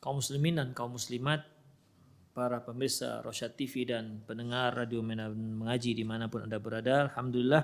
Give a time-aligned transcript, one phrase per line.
[0.00, 1.44] Kaum muslimin dan kaum muslimat,
[2.30, 7.10] para pemirsa Rosyad TV dan pendengar Radio Mengaji di mana pun Anda berada.
[7.10, 7.62] Alhamdulillah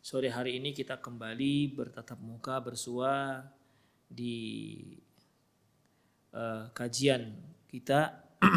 [0.00, 3.44] sore hari ini kita kembali bertatap muka bersua
[4.08, 4.80] di
[6.32, 7.36] uh, kajian
[7.68, 8.32] kita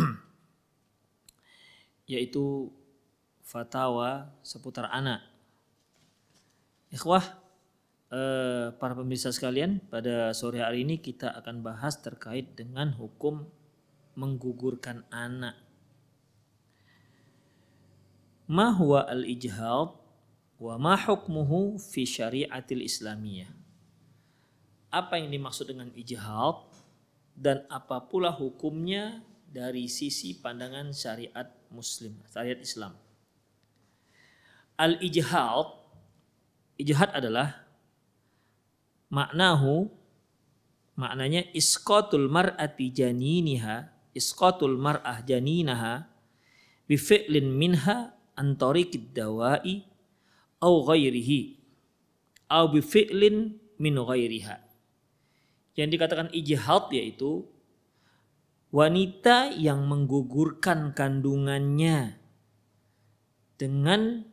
[2.12, 2.72] yaitu
[3.44, 5.19] fatwa seputar anak.
[6.90, 7.43] Ikhwah,
[8.13, 13.50] eh, para pemirsa sekalian, pada sore hari ini kita akan bahas terkait dengan hukum
[14.13, 15.57] menggugurkan anak.
[18.46, 19.97] Ma huwa al-ijhad
[20.62, 23.50] wa ma hukmuhu fi syariatil islamiyah.
[24.94, 26.69] Apa yang dimaksud dengan ijhad
[27.34, 32.94] dan apa pula hukumnya dari sisi pandangan syariat muslim, syariat Islam.
[34.78, 35.81] Al-ijhad
[36.78, 37.62] ijhad adalah
[39.13, 39.94] maknahu
[40.97, 46.09] maknanya isqatul mar'ati janiniha isqatul mar'ah janinaha
[46.90, 49.85] bi fi'lin minha an tariqid dawa'i
[50.66, 51.62] au ghairihi
[52.53, 54.62] au bi fi'lin min ghairiha.
[55.74, 57.50] Yang dikatakan ijhad yaitu
[58.69, 62.22] wanita yang menggugurkan kandungannya
[63.57, 64.30] dengan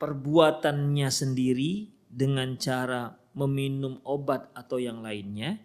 [0.00, 5.60] perbuatannya sendiri dengan cara meminum obat atau yang lainnya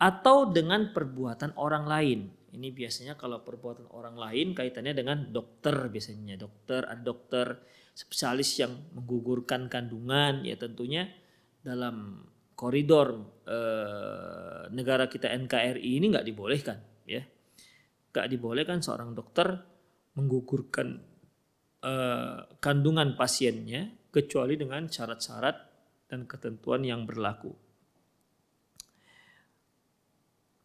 [0.00, 2.20] atau dengan perbuatan orang lain.
[2.54, 7.58] Ini biasanya kalau perbuatan orang lain kaitannya dengan dokter biasanya dokter ada dokter
[7.94, 11.10] spesialis yang menggugurkan kandungan ya tentunya
[11.62, 12.22] dalam
[12.54, 16.78] koridor eh, negara kita NKRI ini nggak dibolehkan
[17.10, 17.22] ya
[18.14, 19.50] nggak dibolehkan seorang dokter
[20.14, 20.88] menggugurkan
[21.82, 25.73] eh, kandungan pasiennya kecuali dengan syarat-syarat
[26.14, 27.50] dan ketentuan yang berlaku.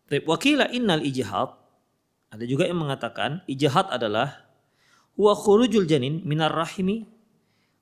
[0.10, 1.58] Wakila innal ijhad
[2.30, 4.46] ada juga yang mengatakan ijhad adalah
[5.18, 7.10] huwa khurujul janin minar rahimi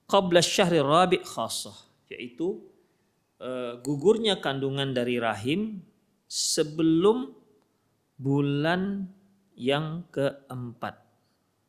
[0.07, 1.75] qabla syahri rabi' khassah
[2.07, 2.63] yaitu
[3.43, 5.83] uh, gugurnya kandungan dari rahim
[6.27, 7.31] sebelum
[8.19, 9.07] bulan
[9.55, 10.99] yang keempat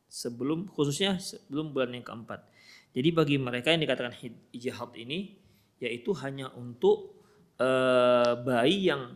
[0.07, 2.47] sebelum khususnya sebelum bulan yang keempat
[2.91, 4.15] jadi bagi mereka yang dikatakan
[4.55, 5.38] ijhad ini
[5.79, 7.15] yaitu hanya untuk
[7.59, 9.15] uh, bayi yang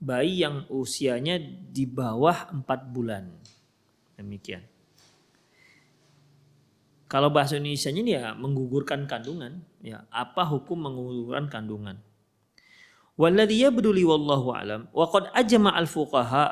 [0.00, 1.40] bayi yang usianya
[1.72, 3.24] di bawah 4 bulan.
[4.20, 4.62] Demikian.
[7.08, 11.96] Kalau bahasa Indonesia ini ya menggugurkan kandungan, ya apa hukum menggugurkan kandungan?
[13.14, 16.44] Walladhi yabduli wallahu alam wa qad ajma al fuqaha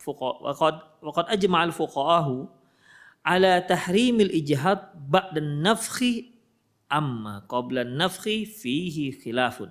[0.00, 2.48] wa qad wa qad ajma al fuqahahu
[3.20, 6.35] ala tahrimil ijhad ba'da nafkhi
[6.86, 9.70] amma qabla nafkhi fihi khilafun.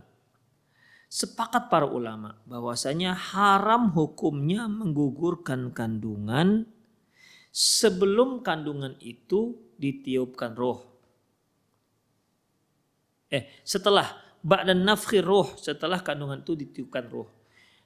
[1.06, 6.67] Sepakat para ulama bahwasanya haram hukumnya menggugurkan kandungan
[7.56, 10.83] sebelum kandungan itu ditiupkan roh.
[13.31, 14.12] Eh, setelah
[14.44, 17.31] ba'da nafkhi roh, setelah kandungan itu ditiupkan roh.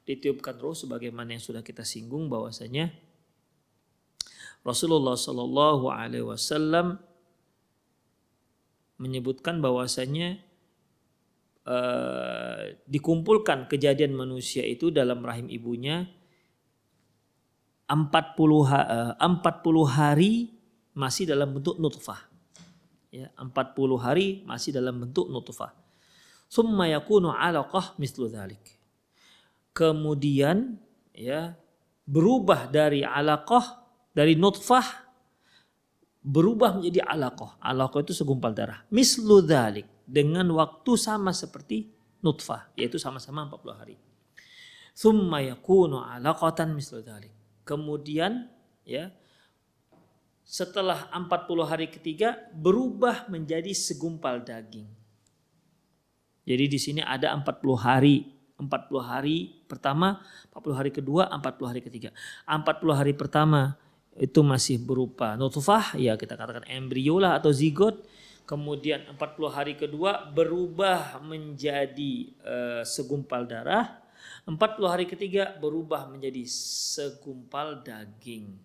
[0.09, 2.89] Ditiupkan roh sebagaimana yang sudah kita singgung bahwasanya
[4.65, 6.99] Rasulullah Shallallahu Alaihi Wasallam
[8.99, 10.37] menyebutkan bahwasanya
[11.63, 16.05] uh, dikumpulkan kejadian manusia itu dalam rahim ibunya
[17.89, 19.25] 40 uh, 40
[19.89, 20.53] hari
[20.93, 22.29] masih dalam bentuk nutfah.
[23.09, 23.49] Ya, 40
[23.97, 25.73] hari masih dalam bentuk nutfah.
[26.45, 28.61] Summa yakunu 'alaqah mislu dzalik.
[29.73, 30.77] Kemudian
[31.15, 31.57] ya
[32.05, 33.81] berubah dari alaqah
[34.13, 35.08] dari nutfah
[36.19, 37.59] berubah menjadi alaqah.
[37.63, 38.83] Alaqah itu segumpal darah.
[38.91, 39.87] Mislu dhalik.
[40.09, 41.89] Dengan waktu sama seperti
[42.21, 42.71] nutfah.
[42.75, 43.95] Yaitu sama-sama 40 hari.
[44.95, 47.31] Thumma yakunu alaqatan mislu dhalik.
[47.63, 48.49] Kemudian
[48.83, 49.13] ya
[50.43, 54.89] setelah 40 hari ketiga berubah menjadi segumpal daging.
[56.49, 57.45] Jadi di sini ada 40
[57.77, 60.19] hari 40 hari pertama,
[60.51, 62.11] 40 hari kedua, 40 hari ketiga.
[62.43, 63.79] 40 hari pertama
[64.19, 68.03] itu masih berupa nutfah ya kita katakan embrio lah atau zigot.
[68.43, 74.01] Kemudian 40 hari kedua berubah menjadi uh, segumpal darah.
[74.49, 74.57] 40
[74.89, 78.57] hari ketiga berubah menjadi segumpal daging.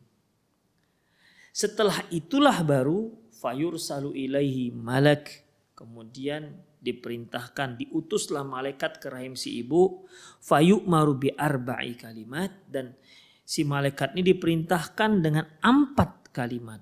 [1.52, 5.44] Setelah itulah baru fayur salu ilaihi malak.
[5.76, 10.08] Kemudian diperintahkan diutuslah malaikat ke rahim si ibu.
[10.40, 12.50] Fayuk marubi arba'i kalimat.
[12.64, 12.96] Dan
[13.44, 16.81] si malaikat ini diperintahkan dengan empat kalimat.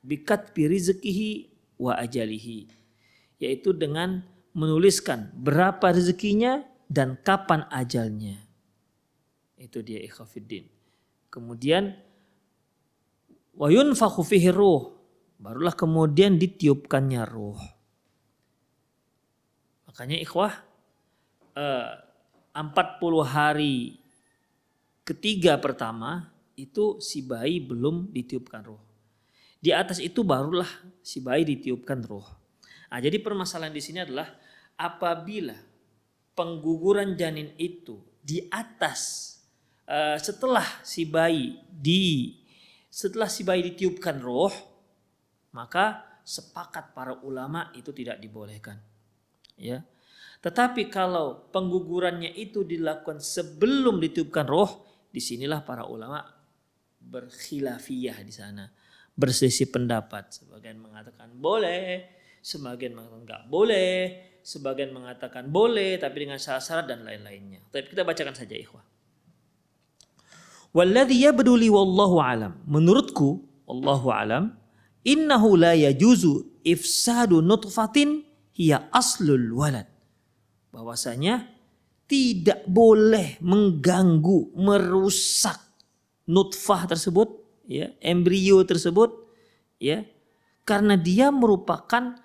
[0.00, 1.50] Bikat birizekihi
[1.82, 2.70] wa ajalihi.
[3.42, 4.22] Yaitu dengan
[4.54, 8.38] menuliskan berapa rezekinya dan kapan ajalnya.
[9.58, 10.70] Itu dia ikhafiddin.
[11.28, 11.98] Kemudian
[13.58, 14.94] wayun fihi ruh.
[15.34, 17.58] Barulah kemudian ditiupkannya ruh.
[19.90, 20.52] Makanya ikhwah
[21.58, 21.90] eh,
[22.54, 22.70] 40
[23.26, 24.03] hari
[25.04, 28.80] ketiga pertama itu si bayi belum ditiupkan roh.
[29.60, 30.68] Di atas itu barulah
[31.00, 32.26] si bayi ditiupkan roh.
[32.88, 34.28] Nah, jadi permasalahan di sini adalah
[34.78, 35.56] apabila
[36.34, 39.34] pengguguran janin itu di atas
[39.86, 42.38] uh, setelah si bayi di
[42.86, 44.54] setelah si bayi ditiupkan roh,
[45.50, 48.78] maka sepakat para ulama itu tidak dibolehkan.
[49.58, 49.82] Ya.
[50.38, 54.83] Tetapi kalau penggugurannya itu dilakukan sebelum ditiupkan roh,
[55.14, 56.26] Di sinilah para ulama
[56.98, 58.66] berkhilafiyah di sana.
[59.14, 60.34] Berselisih pendapat.
[60.42, 62.02] Sebagian mengatakan boleh,
[62.42, 63.94] sebagian mengatakan enggak boleh,
[64.42, 67.62] sebagian mengatakan boleh tapi dengan syarat-syarat dan lain-lainnya.
[67.70, 68.82] Tapi kita bacakan saja ikhwah.
[70.74, 72.58] Walladhi yabduli wallahu alam.
[72.66, 74.58] Menurutku, Allahu alam,
[75.06, 79.86] innahu la yajuzu ifsadu nutfatin hiya aslul walad.
[80.74, 81.53] Bahwasanya
[82.04, 85.56] tidak boleh mengganggu, merusak
[86.28, 87.28] nutfah tersebut,
[87.64, 89.12] ya, embrio tersebut,
[89.80, 90.04] ya,
[90.64, 92.16] karena dia merupakan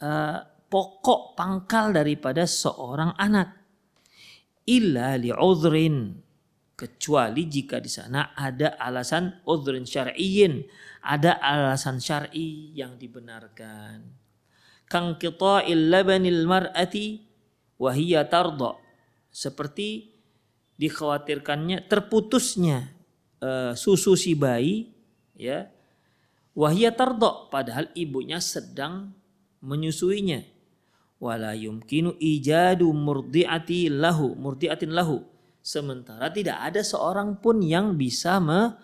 [0.00, 3.64] uh, pokok pangkal daripada seorang anak.
[4.64, 6.16] Illa li'udhrin
[6.74, 10.64] kecuali jika di sana ada alasan udhrin syar'iyyin,
[11.04, 14.04] ada alasan syar'i yang dibenarkan.
[14.88, 17.24] Kang qita'il labanil mar'ati
[17.80, 17.92] wa
[19.34, 20.14] seperti
[20.78, 22.94] dikhawatirkannya terputusnya
[23.42, 24.94] uh, susu si bayi
[25.34, 25.66] ya
[26.54, 29.10] wahya tardok padahal ibunya sedang
[29.58, 30.46] menyusuinya.
[31.18, 35.24] Wala yumkinu ijadu murdiati lahu murdiatin lahu.
[35.64, 38.76] Sementara tidak ada seorang pun yang bisa me,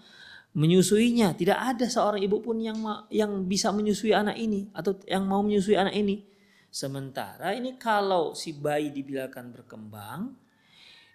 [0.57, 1.37] menyusuinya.
[1.37, 2.81] Tidak ada seorang ibu pun yang
[3.13, 6.30] yang bisa menyusui anak ini atau yang mau menyusui anak ini
[6.71, 10.39] Sementara ini kalau si bayi dibiarkan berkembang,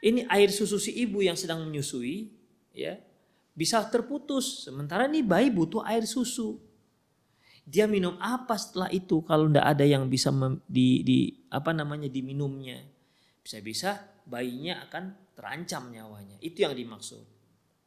[0.04, 2.28] ini air susu si ibu yang sedang menyusui,
[2.76, 3.00] ya
[3.56, 4.68] bisa terputus.
[4.68, 6.60] Sementara ini bayi butuh air susu.
[7.66, 10.30] Dia minum apa setelah itu kalau tidak ada yang bisa
[10.70, 11.20] di, di
[11.50, 12.78] apa namanya diminumnya?
[13.42, 16.38] Bisa-bisa bayinya akan terancam nyawanya.
[16.44, 17.26] Itu yang dimaksud.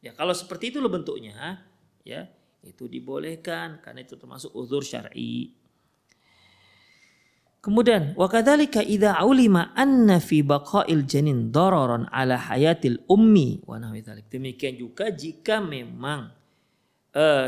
[0.03, 1.63] Ya kalau seperti itu loh bentuknya,
[2.03, 2.27] ya
[2.59, 5.55] itu dibolehkan karena itu termasuk uzur syar'i.
[7.59, 13.75] Kemudian wa kadzalika idza ulima anna fi baqa'il janin dararan ala hayatil ummi wa.
[14.31, 16.31] Demikian juga jika memang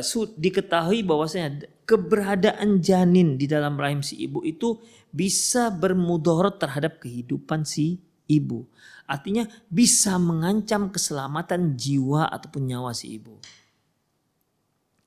[0.04, 4.80] su- diketahui bahwasanya keberadaan janin di dalam rahim si ibu itu
[5.12, 8.68] bisa bermudarat terhadap kehidupan si ibu.
[9.08, 13.36] Artinya bisa mengancam keselamatan jiwa ataupun nyawa si ibu.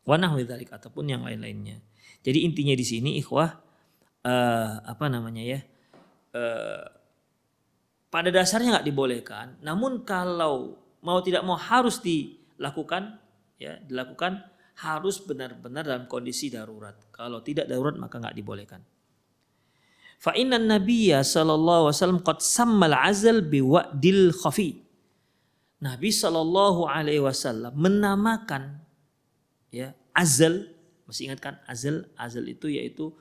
[0.04, 1.80] Dzalik ataupun yang lain-lainnya.
[2.20, 3.63] Jadi intinya di sini ikhwah
[4.24, 5.60] eh, apa namanya ya?
[6.34, 6.84] eh,
[8.10, 9.46] pada dasarnya nggak dibolehkan.
[9.62, 13.18] Namun kalau mau tidak mau harus dilakukan,
[13.58, 14.42] ya dilakukan
[14.74, 16.94] harus benar-benar dalam kondisi darurat.
[17.14, 18.82] Kalau tidak darurat maka nggak dibolehkan.
[20.18, 24.82] Fa inna nabiyya sallallahu alaihi wasallam qad sammal azal biwa'dil khafi.
[25.84, 28.80] Nabi sallallahu alaihi wasallam menamakan
[29.68, 30.70] ya azal
[31.04, 33.12] masih ingat kan azal azal itu yaitu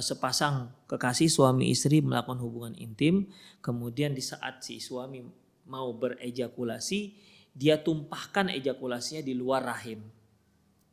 [0.00, 3.28] sepasang kekasih suami istri melakukan hubungan intim
[3.60, 5.20] kemudian di saat si suami
[5.68, 7.12] mau berejakulasi
[7.52, 10.00] dia tumpahkan ejakulasinya di luar rahim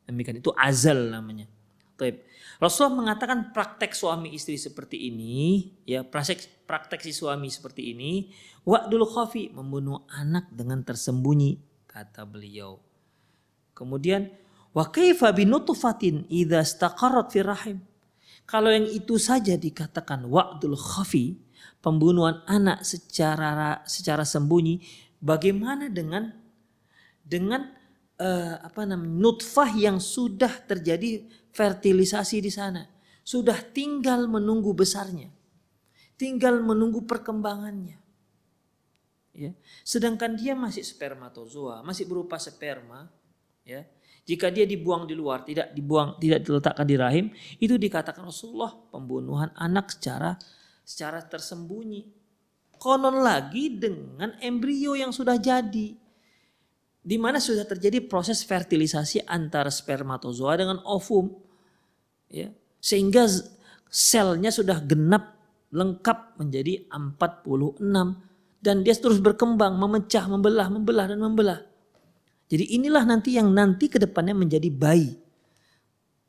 [0.04, 1.48] demikian itu azal namanya
[2.00, 2.16] Taib.
[2.56, 8.32] Rasulullah mengatakan praktek suami istri seperti ini, ya praktek praktek si suami seperti ini,
[8.64, 12.80] wa'dul khafi membunuh anak dengan tersembunyi kata beliau.
[13.76, 14.32] Kemudian
[14.72, 17.78] wa kaifa binutfatin idza istaqarrat fi rahim.
[18.50, 21.38] Kalau yang itu saja dikatakan wa'dul khafi,
[21.78, 24.82] pembunuhan anak secara secara sembunyi,
[25.22, 26.34] bagaimana dengan
[27.22, 27.70] dengan
[28.18, 32.90] eh, apa namanya nutfah yang sudah terjadi fertilisasi di sana,
[33.22, 35.30] sudah tinggal menunggu besarnya,
[36.18, 38.02] tinggal menunggu perkembangannya.
[39.30, 39.54] Ya.
[39.86, 43.06] Sedangkan dia masih spermatozoa, masih berupa sperma,
[43.62, 43.86] ya.
[44.24, 47.26] Jika dia dibuang di luar, tidak dibuang, tidak diletakkan di rahim,
[47.58, 50.36] itu dikatakan Rasulullah pembunuhan anak secara
[50.84, 52.06] secara tersembunyi.
[52.80, 56.00] Konon lagi dengan embrio yang sudah jadi
[57.00, 61.32] di mana sudah terjadi proses fertilisasi antara spermatozoa dengan ovum
[62.28, 62.52] ya.
[62.80, 63.28] Sehingga
[63.88, 65.36] selnya sudah genap
[65.72, 67.80] lengkap menjadi 46
[68.60, 71.58] dan dia terus berkembang memecah membelah membelah dan membelah
[72.50, 75.14] jadi inilah nanti yang nanti ke depannya menjadi bayi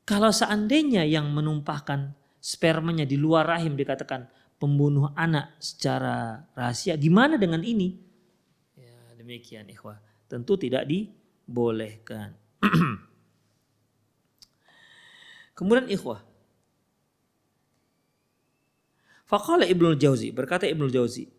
[0.09, 2.11] kalau seandainya yang menumpahkan
[2.43, 4.27] spermanya di luar rahim dikatakan
[4.59, 8.09] pembunuh anak secara rahasia gimana dengan ini
[8.79, 9.99] Ya, demikian ikhwah.
[10.29, 12.33] Tentu tidak dibolehkan.
[15.57, 16.23] Kemudian ikhwah.
[19.29, 21.29] Faqala Ibnu Jauzi, berkata Ibnu Jauzi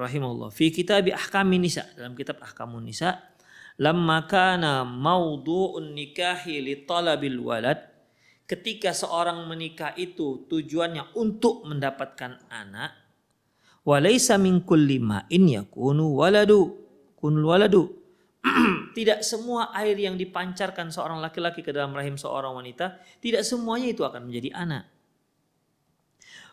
[0.00, 3.20] rahimahullah fi kitab ahkamin nisa dalam kitab ahkamun nisa
[3.76, 7.78] lamma kana mawdu'un nikahi li talabil walad
[8.48, 12.96] ketika seorang menikah itu tujuannya untuk mendapatkan anak
[13.80, 16.80] Walaysa min kulli ma'in yakunu waladu
[17.20, 17.82] kunul waladu.
[18.96, 24.00] tidak semua air yang dipancarkan seorang laki-laki ke dalam rahim seorang wanita, tidak semuanya itu
[24.00, 24.88] akan menjadi anak.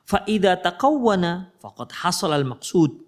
[0.03, 3.06] Fa idza taqawwana faqad hasal al maqsud.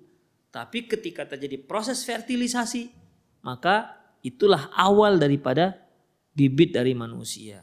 [0.50, 2.90] Tapi ketika terjadi proses fertilisasi,
[3.46, 3.94] maka
[4.26, 5.78] itulah awal daripada
[6.34, 7.62] bibit dari manusia.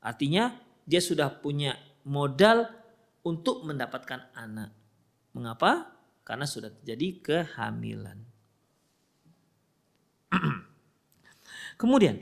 [0.00, 0.56] Artinya
[0.88, 1.76] dia sudah punya
[2.08, 2.64] modal
[3.20, 4.72] untuk mendapatkan anak.
[5.36, 5.92] Mengapa?
[6.24, 8.18] Karena sudah terjadi kehamilan.
[11.80, 12.20] Kemudian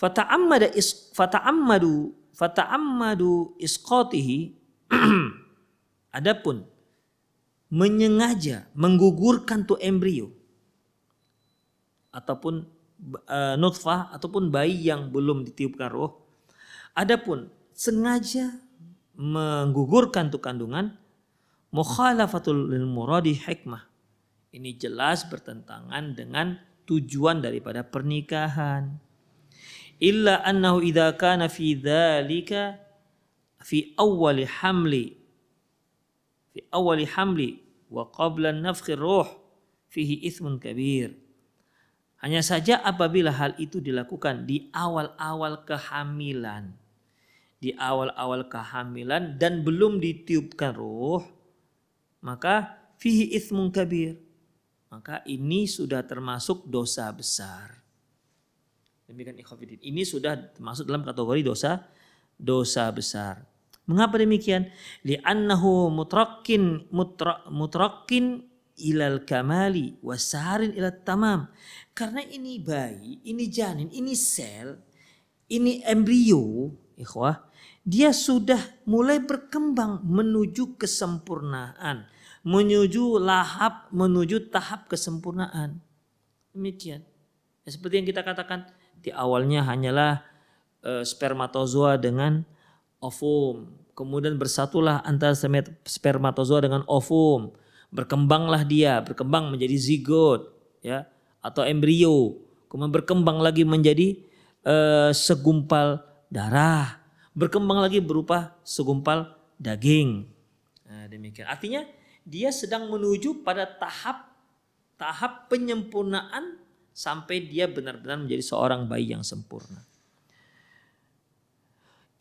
[0.00, 4.52] fata'ammada is fata'ammadu fata'ammadu isqatihi
[6.18, 6.66] adapun
[7.70, 10.34] menyengaja menggugurkan tuh embrio
[12.10, 12.66] ataupun
[13.30, 16.24] uh, nutfah ataupun bayi yang belum ditiupkan roh
[16.94, 18.54] Adapun sengaja
[19.18, 20.94] menggugurkan tuh kandungan
[21.74, 23.82] mukhalafatul lil muradi hikmah.
[24.54, 26.54] Ini jelas bertentangan dengan
[26.86, 28.94] tujuan daripada pernikahan.
[30.02, 32.78] Illa annahu idza kana fi dzalika
[33.62, 35.14] fi awwali hamli
[36.50, 39.28] fi awwali hamli wa qabla nafkhir ruh
[39.94, 41.14] fihi ithmun kabir.
[42.18, 46.72] Hanya saja apabila hal itu dilakukan di awal-awal kehamilan,
[47.60, 51.20] di awal-awal kehamilan dan belum ditiupkan ruh,
[52.24, 54.18] maka fihi ithmun kabir.
[54.88, 57.83] Maka ini sudah termasuk dosa besar.
[59.04, 59.80] Demikian ikhwafidin.
[59.84, 61.84] Ini sudah termasuk dalam kategori dosa
[62.40, 63.44] dosa besar.
[63.84, 64.72] Mengapa demikian?
[65.04, 68.48] Li'annahu mutrakin mutra, mutrakin
[68.80, 71.52] ilal kamali wasarin ilal tamam.
[71.92, 74.80] Karena ini bayi, ini janin, ini sel,
[75.52, 77.44] ini embrio, ikhwah,
[77.84, 78.58] dia sudah
[78.88, 82.08] mulai berkembang menuju kesempurnaan,
[82.40, 85.84] menuju lahap, menuju tahap kesempurnaan.
[86.56, 87.04] Demikian.
[87.64, 88.64] Ya, seperti yang kita katakan
[89.04, 90.24] di awalnya hanyalah
[90.80, 92.40] e, spermatozoa dengan
[93.04, 93.68] ovum.
[93.92, 95.36] Kemudian bersatulah antara
[95.84, 97.52] spermatozoa dengan ovum.
[97.94, 100.50] Berkembanglah dia, berkembang menjadi zigot,
[100.82, 101.06] ya,
[101.38, 102.42] atau embrio.
[102.72, 104.18] Kemudian berkembang lagi menjadi
[104.64, 104.76] e,
[105.12, 106.98] segumpal darah.
[107.36, 109.30] Berkembang lagi berupa segumpal
[109.60, 110.26] daging.
[110.88, 111.46] Nah, demikian.
[111.46, 111.86] Artinya
[112.24, 114.34] dia sedang menuju pada tahap
[114.96, 116.63] tahap penyempurnaan
[116.94, 119.82] sampai dia benar-benar menjadi seorang bayi yang sempurna.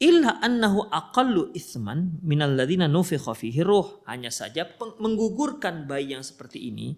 [0.01, 4.03] Illa annahu aqallu ithman minal ladina nufikha fihi ruh.
[4.09, 4.67] Hanya saja
[4.99, 6.97] menggugurkan bayi yang seperti ini,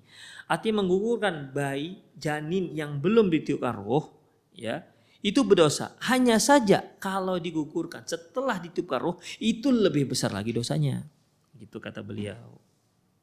[0.50, 4.10] artinya menggugurkan bayi janin yang belum ditiupkan ruh,
[4.56, 4.82] ya,
[5.22, 5.94] itu berdosa.
[6.08, 11.06] Hanya saja kalau digugurkan setelah ditiupkan ruh, itu lebih besar lagi dosanya.
[11.54, 12.58] Gitu kata beliau.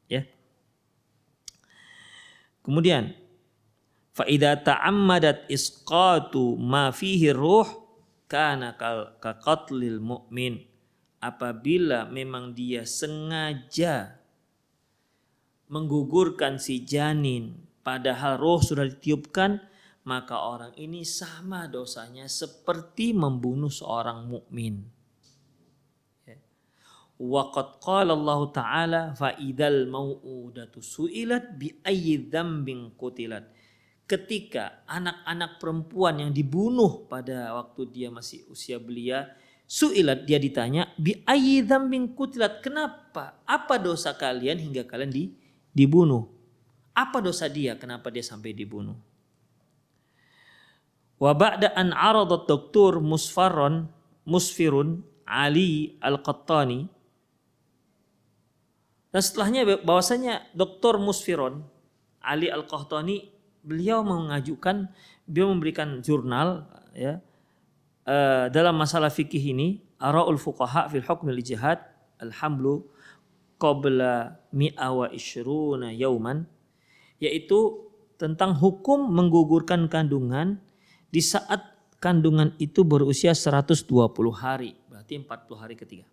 [0.07, 0.23] Ya.
[2.63, 3.22] Kemudian
[4.13, 7.67] fa idza ta'ammadat isqatu ma fihi ruh
[8.29, 10.61] kana ka qatlil mu'min
[11.19, 14.21] apabila memang dia sengaja
[15.67, 19.59] menggugurkan si janin padahal roh sudah ditiupkan
[20.03, 24.83] maka orang ini sama dosanya seperti membunuh seorang mukmin.
[27.23, 33.47] Waqad qala Allah Ta'ala fa idal mau'udatu su'ilat bi ayyi dzambin qutilat.
[34.03, 39.31] Ketika anak-anak perempuan yang dibunuh pada waktu dia masih usia belia,
[39.63, 42.59] su'ilat dia ditanya bi ayyi dzambin qutilat.
[42.59, 43.39] Kenapa?
[43.47, 45.31] Apa dosa kalian hingga kalian di,
[45.71, 46.27] dibunuh?
[46.93, 47.79] Apa dosa dia?
[47.79, 48.99] Kenapa dia sampai dibunuh?
[51.17, 53.87] Wa ba'da an aradat doktor Musfarron
[54.27, 56.91] Musfirun Ali Al-Qattani
[59.13, 60.97] dan setelahnya bahwasanya Dr.
[60.97, 61.61] Musfiron
[62.17, 63.29] Ali Al-Qahtani
[63.63, 64.91] beliau mengajukan
[65.25, 67.23] beliau memberikan jurnal ya
[68.05, 71.79] uh, dalam masalah fikih ini Araul Fuqaha fil Hukm al Jihad
[72.19, 72.83] Alhamlu
[73.55, 76.43] qabla mi'a wa ishruna yauman
[77.23, 77.87] yaitu
[78.19, 80.59] tentang hukum menggugurkan kandungan
[81.07, 81.63] di saat
[82.03, 83.87] kandungan itu berusia 120
[84.35, 86.05] hari berarti 40 hari ketiga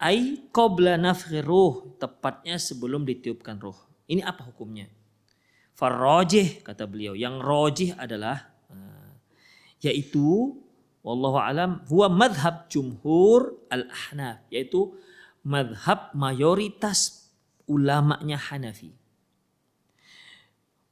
[0.00, 3.76] Ai qabla nafkhi ruh, tepatnya sebelum ditiupkan ruh.
[4.08, 4.88] Ini apa hukumnya?
[5.80, 9.16] Farrojih kata beliau, yang rojih adalah uh,
[9.80, 10.52] yaitu
[11.00, 14.92] wallahu alam huwa madhab jumhur al-ahnaf yaitu
[15.40, 17.32] madhab mayoritas
[17.64, 18.92] ulamanya Hanafi.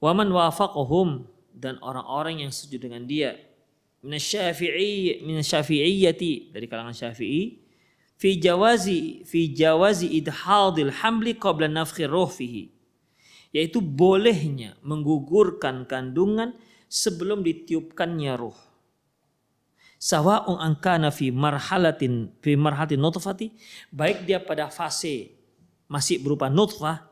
[0.01, 3.37] Waman wafaqahum dan orang-orang yang setuju dengan dia.
[4.01, 7.61] Minasyafi'i minasyafi'iyyati dari kalangan Syafi'i.
[8.17, 12.78] Fi jawazi fi jawazi idhadil hamli qabla nafkhi ruh fihi
[13.55, 16.57] yaitu bolehnya menggugurkan kandungan
[16.89, 18.57] sebelum ditiupkannya ruh
[19.99, 23.53] sawa'un angkana fi marhalatin fi marhalatin nutfati
[23.91, 25.35] baik dia pada fase
[25.91, 27.09] masih berupa nutfah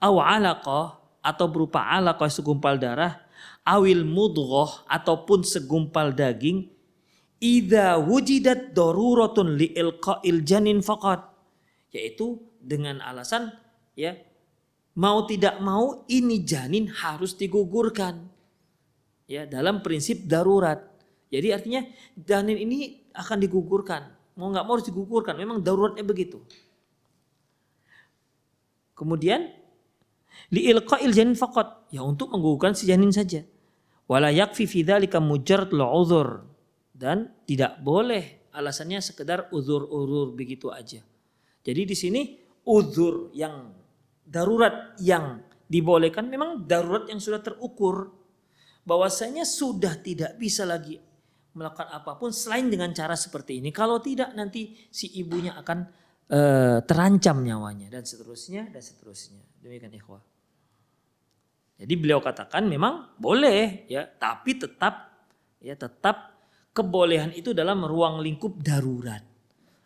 [0.00, 3.20] aw alaqah atau berupa alaqah segumpal darah
[3.66, 6.74] awil mudghah ataupun segumpal daging
[7.44, 11.28] Ida wujidat daruratun li ilqa'il janin faqat.
[11.92, 13.52] Yaitu dengan alasan
[13.92, 14.16] ya
[14.94, 18.30] mau tidak mau ini janin harus digugurkan.
[19.24, 20.84] Ya, dalam prinsip darurat.
[21.32, 21.82] Jadi artinya
[22.14, 24.06] janin ini akan digugurkan.
[24.38, 25.34] Mau nggak mau harus digugurkan.
[25.34, 26.42] Memang daruratnya begitu.
[28.94, 29.50] Kemudian
[30.54, 31.90] li ilqa'il janin faqat.
[31.90, 33.42] Ya untuk menggugurkan si janin saja.
[34.04, 35.72] Wala yakfi fi dzalika mujarrad
[36.94, 41.02] dan tidak boleh alasannya sekedar uzur-uzur begitu aja.
[41.64, 42.22] Jadi di sini
[42.68, 43.72] uzur yang
[44.24, 48.12] darurat yang dibolehkan memang darurat yang sudah terukur
[48.84, 51.00] bahwasanya sudah tidak bisa lagi
[51.54, 53.70] melakukan apa pun selain dengan cara seperti ini.
[53.70, 55.78] Kalau tidak nanti si ibunya akan
[56.26, 56.40] e,
[56.84, 59.40] terancam nyawanya dan seterusnya dan seterusnya.
[59.62, 60.22] Demikian ikhwah.
[61.74, 65.14] Jadi beliau katakan memang boleh ya, tapi tetap
[65.58, 66.38] ya tetap
[66.74, 69.22] kebolehan itu dalam ruang lingkup darurat.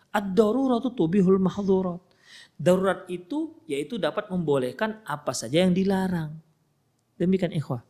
[0.08, 2.00] Ad-daruratu tubihul mahdhurat.
[2.58, 6.34] Darurat itu yaitu dapat membolehkan apa saja yang dilarang.
[7.14, 7.86] Demikian ikhwah.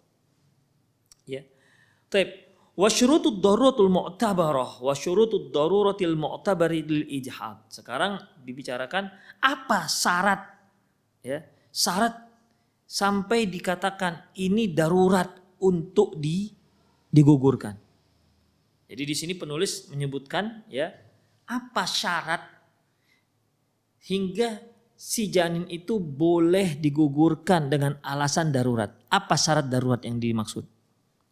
[1.24, 1.44] Ya.
[2.12, 2.48] Taib.
[2.78, 7.66] Wa syurutud daruratul mu'tabarah wa syurutud daruratil mu'tabari lil ijhad.
[7.74, 9.10] Sekarang dibicarakan
[9.42, 10.46] apa syarat
[11.26, 11.42] ya,
[11.74, 12.14] syarat
[12.86, 15.26] sampai dikatakan ini darurat
[15.58, 16.54] untuk di
[17.10, 17.74] digugurkan.
[18.88, 20.88] Jadi di sini penulis menyebutkan ya
[21.50, 22.57] apa syarat
[24.04, 24.62] hingga
[24.98, 28.90] si janin itu boleh digugurkan dengan alasan darurat.
[29.06, 30.66] Apa syarat darurat yang dimaksud?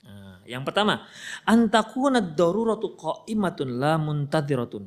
[0.06, 1.02] Nah, yang pertama,
[1.42, 4.86] antakuna daruratu qaimatun la muntadhiratun.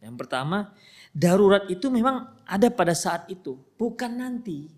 [0.00, 0.72] Yang pertama,
[1.12, 4.72] darurat itu memang ada pada saat itu, bukan nanti.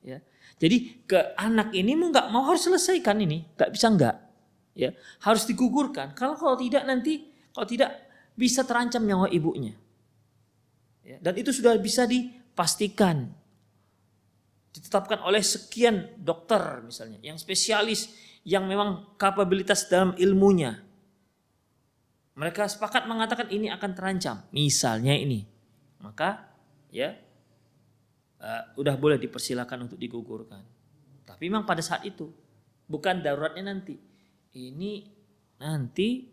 [0.00, 0.24] Ya.
[0.56, 4.16] Jadi ke anak ini mau nggak mau harus selesaikan ini, nggak bisa nggak.
[4.76, 6.16] Ya, harus digugurkan.
[6.16, 7.90] Kalau kalau tidak nanti, kalau tidak
[8.36, 9.76] bisa terancam nyawa ibunya.
[11.10, 13.26] Ya, dan itu sudah bisa di pastikan
[14.70, 18.14] ditetapkan oleh sekian dokter misalnya yang spesialis
[18.46, 20.78] yang memang kapabilitas dalam ilmunya.
[22.38, 24.46] Mereka sepakat mengatakan ini akan terancam.
[24.54, 25.44] Misalnya ini.
[25.98, 26.46] Maka
[26.94, 27.18] ya
[28.38, 30.62] uh, udah boleh dipersilakan untuk digugurkan.
[31.26, 32.30] Tapi memang pada saat itu
[32.86, 33.98] bukan daruratnya nanti.
[34.54, 34.92] Ini
[35.58, 36.30] nanti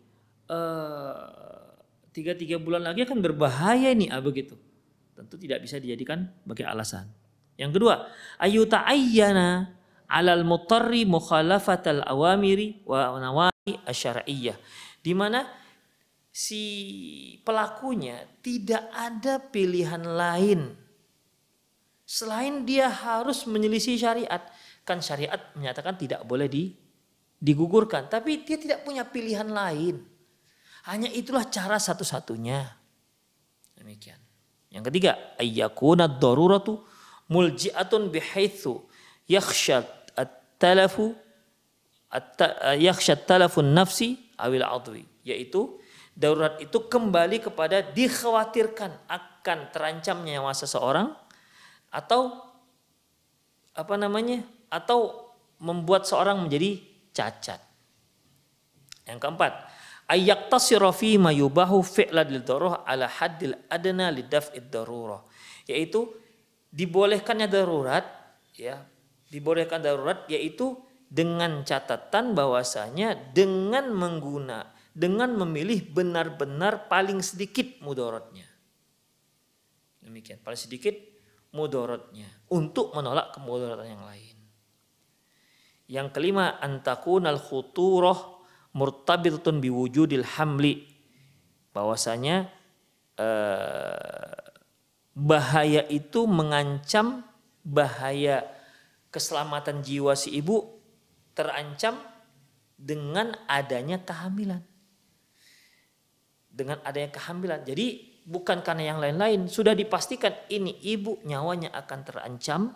[0.48, 1.68] uh,
[2.14, 4.56] tiga tiga bulan lagi akan berbahaya ini ah begitu
[5.18, 7.10] tentu tidak bisa dijadikan sebagai alasan.
[7.58, 8.06] Yang kedua,
[8.38, 9.74] ayu ta'ayyana
[10.06, 14.54] alal mutarri mukhalafatal awamiri wa nawahi asyar'iyyah.
[15.02, 15.42] Di mana
[16.30, 16.62] si
[17.42, 20.86] pelakunya tidak ada pilihan lain
[22.08, 24.40] selain dia harus menyelisih syariat.
[24.86, 26.72] Kan syariat menyatakan tidak boleh di,
[27.36, 30.00] digugurkan, tapi dia tidak punya pilihan lain.
[30.88, 32.64] Hanya itulah cara satu-satunya.
[33.76, 34.27] Demikian.
[34.68, 36.84] Yang ketiga, ayyakuna daruratu
[37.32, 38.84] mulji'atun bihaitsu
[39.28, 39.84] yakhsha
[40.16, 41.16] at-talafu
[42.80, 45.76] yakhsha talafun nafsi awil adwi yaitu
[46.16, 51.12] darurat itu kembali kepada dikhawatirkan akan terancamnya nyawa seseorang
[51.92, 52.48] atau
[53.76, 55.30] apa namanya atau
[55.62, 56.80] membuat seorang menjadi
[57.14, 57.60] cacat.
[59.08, 59.52] Yang keempat,
[60.08, 65.20] ayak tasirafi mayubahu fi'la lil darurah ala haddil adna lidaf'id darurah.
[65.68, 66.08] Yaitu
[66.72, 68.04] dibolehkannya darurat
[68.56, 68.80] ya
[69.28, 70.76] dibolehkan darurat yaitu
[71.08, 78.44] dengan catatan bahwasanya dengan mengguna dengan memilih benar-benar paling sedikit mudorotnya.
[80.02, 80.96] Demikian paling sedikit
[81.54, 84.36] mudorotnya untuk menolak kemudaratan yang lain.
[85.88, 88.37] Yang kelima antakunal khuturah
[88.72, 90.84] murtabitun biwujudil hamli.
[91.72, 92.50] Bahwasanya
[93.16, 94.42] eh,
[95.14, 97.26] bahaya itu mengancam
[97.66, 98.46] bahaya
[99.10, 100.78] keselamatan jiwa si ibu
[101.34, 101.98] terancam
[102.78, 104.62] dengan adanya kehamilan.
[106.50, 107.62] Dengan adanya kehamilan.
[107.66, 109.50] Jadi bukan karena yang lain-lain.
[109.50, 112.74] Sudah dipastikan ini ibu nyawanya akan terancam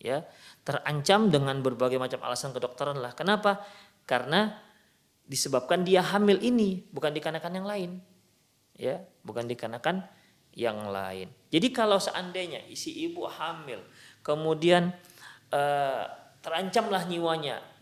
[0.00, 0.24] ya.
[0.62, 3.12] Terancam dengan berbagai macam alasan kedokteran lah.
[3.12, 3.64] Kenapa?
[4.06, 4.56] Karena
[5.26, 7.90] disebabkan dia hamil ini bukan dikarenakan yang lain.
[8.76, 10.04] Ya bukan dikarenakan
[10.52, 11.32] yang lain.
[11.48, 13.80] Jadi kalau seandainya isi ibu hamil
[14.20, 14.92] kemudian
[15.52, 16.04] eh,
[16.42, 17.72] terancamlah jiwanya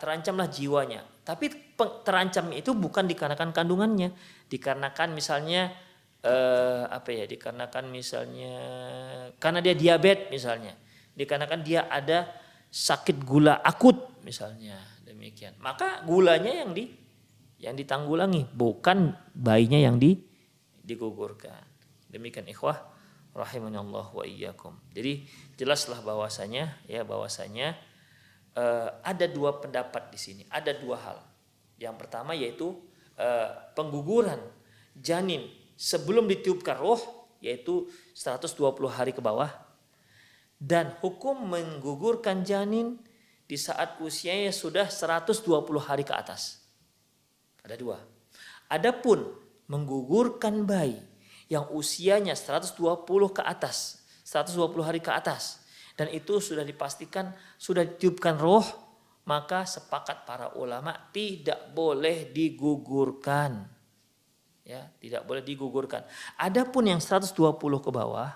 [0.00, 1.04] terancamlah jiwanya.
[1.24, 4.12] Tapi terancam itu bukan dikarenakan kandungannya.
[4.48, 5.72] Dikarenakan misalnya
[6.20, 8.56] eh, apa ya dikarenakan misalnya
[9.40, 10.74] karena dia diabetes misalnya.
[11.14, 12.26] Dikarenakan dia ada
[12.74, 14.93] sakit gula akut misalnya
[15.24, 15.56] demikian.
[15.64, 16.92] Maka gulanya yang di
[17.56, 20.20] yang ditanggulangi, bukan bayinya yang di
[20.84, 21.64] digugurkan.
[22.12, 22.76] Demikian ikhwah
[23.32, 24.76] Allah wa iyyakum.
[24.92, 25.24] Jadi
[25.56, 27.72] jelaslah bahwasanya ya bahwasanya
[28.52, 31.18] uh, ada dua pendapat di sini, ada dua hal.
[31.80, 32.76] Yang pertama yaitu
[33.16, 34.44] uh, pengguguran
[34.92, 35.48] janin
[35.80, 37.00] sebelum ditiupkan roh
[37.40, 38.60] yaitu 120
[38.92, 39.50] hari ke bawah
[40.60, 43.00] dan hukum menggugurkan janin
[43.44, 45.44] di saat usianya sudah 120
[45.80, 46.64] hari ke atas.
[47.64, 48.00] Ada dua.
[48.68, 49.24] Adapun
[49.68, 51.00] menggugurkan bayi
[51.48, 52.76] yang usianya 120
[53.32, 58.66] ke atas, 120 hari ke atas dan itu sudah dipastikan sudah ditiupkan roh,
[59.30, 63.70] maka sepakat para ulama tidak boleh digugurkan.
[64.64, 66.08] Ya, tidak boleh digugurkan.
[66.40, 68.32] Adapun yang 120 ke bawah,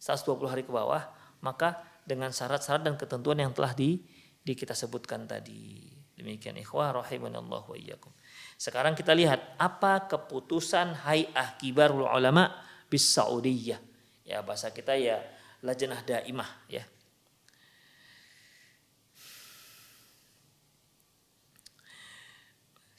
[0.00, 1.04] 120 hari ke bawah,
[1.44, 4.00] maka dengan syarat-syarat dan ketentuan yang telah di
[4.40, 5.88] di kita sebutkan tadi.
[6.16, 8.12] Demikian ikhwah rahimanallah wa iyyakum.
[8.60, 12.52] Sekarang kita lihat apa keputusan Hay'ah Kibarul Ulama
[12.92, 13.80] bis Saudiyah.
[14.28, 15.24] Ya bahasa kita ya
[15.64, 16.84] Lajnah Daimah ya.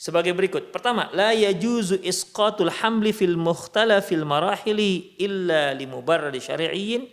[0.01, 0.73] Sebagai berikut.
[0.73, 7.06] Pertama, la yajuzu isqatul hamli fil mukhtalafil marahili illa limubarrad syar'iyyin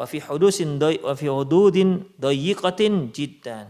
[0.00, 3.68] wa fi hudusin doy, wa fi hududin doyiqatin jiddan.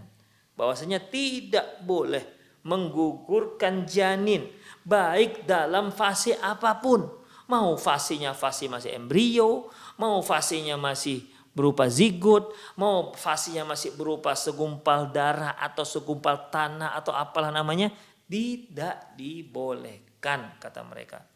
[0.55, 2.23] Bahwasanya tidak boleh
[2.63, 4.47] menggugurkan janin
[4.87, 9.67] baik dalam fase apa pun Mau fasenya fase masih embrio,
[9.99, 17.11] mau fasenya masih berupa zigot, mau fasenya masih berupa segumpal darah atau segumpal tanah atau
[17.11, 17.91] apalah namanya,
[18.31, 21.27] tidak dibolehkan kata mereka.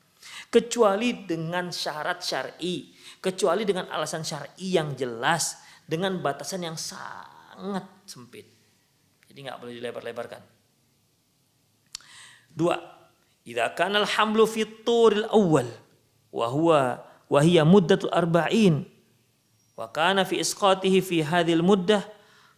[0.48, 8.48] Kecuali dengan syarat syar'i, kecuali dengan alasan syar'i yang jelas, dengan batasan yang sangat sempit.
[9.28, 10.42] Jadi nggak boleh dilebar-lebarkan.
[12.54, 12.78] Dua,
[13.42, 15.66] idza kana al-hamlu fi turil awal
[16.30, 16.80] wa huwa
[17.26, 18.86] wa hiya muddatul arba'in.
[19.74, 22.06] Wa kana fi isqatihi fi hadhil muddah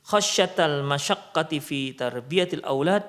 [0.04, 3.02] khasyatal masyaqqati fi tarbiyatil aulad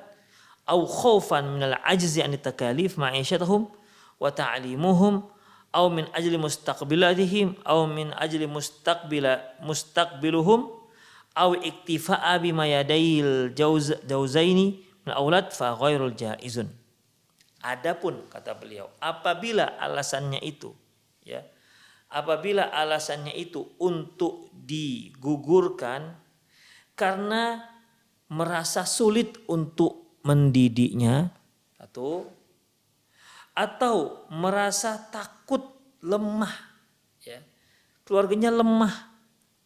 [0.64, 3.68] aw khaufan min al-ajzi an takalif ma'ishatahum
[4.18, 5.26] wa ta'limuhum
[5.74, 10.66] aw min ajli mustaqbilatihim aw min ajli mustaqbila mustaqbiluhum
[11.38, 16.70] aw iktifa'a bima yadail jauz, jauzaini min aulad fa ghairul jaizun.
[17.62, 20.72] Adapun kata beliau apabila alasannya itu
[21.26, 21.42] ya
[22.08, 26.16] apabila alasannya itu untuk digugurkan
[26.96, 27.66] karena
[28.32, 31.32] merasa sulit untuk mendidiknya
[31.80, 32.37] atau
[33.58, 35.66] atau merasa takut
[36.06, 36.54] lemah
[37.26, 37.42] ya.
[38.06, 38.94] Keluarganya lemah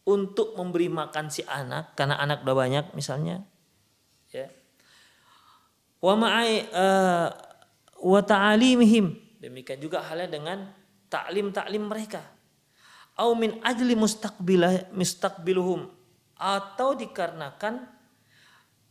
[0.08, 3.44] untuk memberi makan si anak karena anak udah banyak misalnya
[4.32, 4.48] ya.
[6.00, 7.30] Wa ma'ai uh,
[8.00, 9.38] wa ta'alimihim.
[9.44, 10.72] Demikian juga halnya dengan
[11.12, 12.24] taklim-taklim mereka.
[13.20, 15.92] Au min ajli mustaqbilah mustaqbiluhum.
[16.42, 17.86] Atau dikarenakan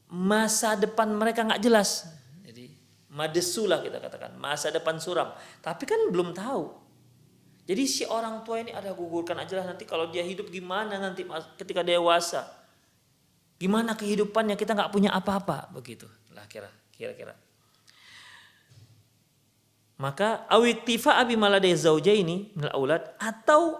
[0.07, 2.20] masa depan mereka nggak jelas
[3.11, 5.35] madesulah kita katakan masa depan suram.
[5.59, 6.71] Tapi kan belum tahu.
[7.67, 11.27] Jadi si orang tua ini ada gugurkan aja lah nanti kalau dia hidup gimana nanti
[11.59, 12.47] ketika dewasa.
[13.61, 14.57] Gimana kehidupannya?
[14.57, 15.71] Kita nggak punya apa-apa.
[15.75, 16.09] Begitu.
[16.35, 17.37] Lah kira kira-kira.
[20.01, 23.05] Maka awitifa abi maladai zauja ini aulad.
[23.21, 23.79] Atau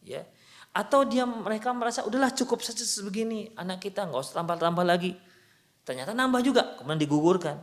[0.00, 0.24] ya
[0.72, 5.14] atau dia mereka merasa udahlah cukup saja sebegini anak kita nggak usah tambah-tambah lagi.
[5.84, 7.60] Ternyata nambah juga kemudian digugurkan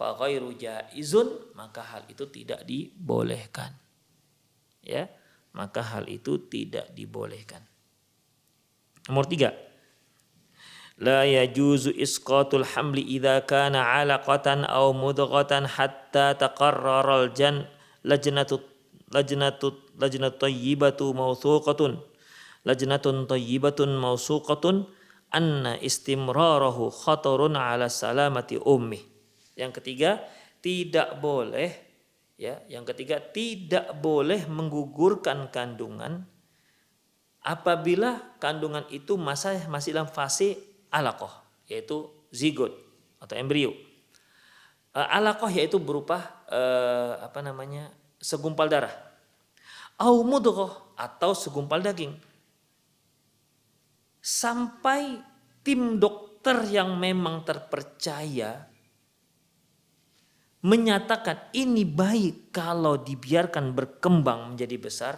[0.00, 3.76] fa ghairu jaizun maka hal itu tidak dibolehkan.
[4.80, 5.12] Ya
[5.52, 7.60] maka hal itu tidak dibolehkan.
[9.12, 9.52] Nomor tiga.
[10.96, 17.68] La yajuzu isqatul hamli idza kana alaqatan aw mudghatan hatta taqarrara al jan
[18.00, 18.64] lajnatu
[19.12, 19.68] lajnatu
[20.00, 22.00] lajnatu tayyibatu mawthuqatun
[22.64, 24.88] lajnatun tayyibatun mawsuqatun
[25.32, 29.09] anna istimrarahu khatarun ala salamati ummi.
[29.60, 30.24] Yang ketiga,
[30.64, 31.90] tidak boleh
[32.40, 36.24] ya, yang ketiga tidak boleh menggugurkan kandungan
[37.44, 40.56] apabila kandungan itu masa masih dalam fase
[40.88, 41.32] alakoh
[41.68, 42.72] yaitu zigot
[43.20, 43.76] atau embrio.
[44.90, 48.92] Uh, alakoh yaitu berupa uh, apa namanya segumpal darah.
[50.00, 52.16] Au mudghah atau segumpal daging.
[54.20, 55.20] Sampai
[55.60, 58.69] tim dokter yang memang terpercaya
[60.60, 65.14] menyatakan ini baik kalau dibiarkan berkembang menjadi besar,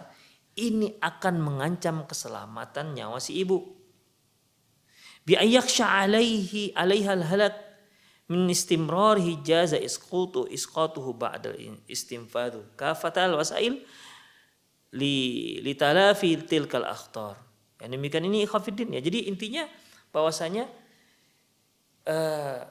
[0.55, 3.83] ini akan mengancam keselamatan nyawa si ibu
[5.23, 7.55] bi ayakhsha alaihi alaiha halak
[8.29, 11.55] min istimrarihi jaza isqutu isqatuhu ba'da
[11.87, 13.81] istinfadu kafatal wasail
[14.93, 15.15] li
[15.59, 17.39] li talafi tilkal akhtar.
[17.81, 19.01] Yang demikian ini ikhafidin ya.
[19.03, 19.67] Jadi intinya
[20.15, 20.69] bahwasanya
[22.07, 22.61] uh,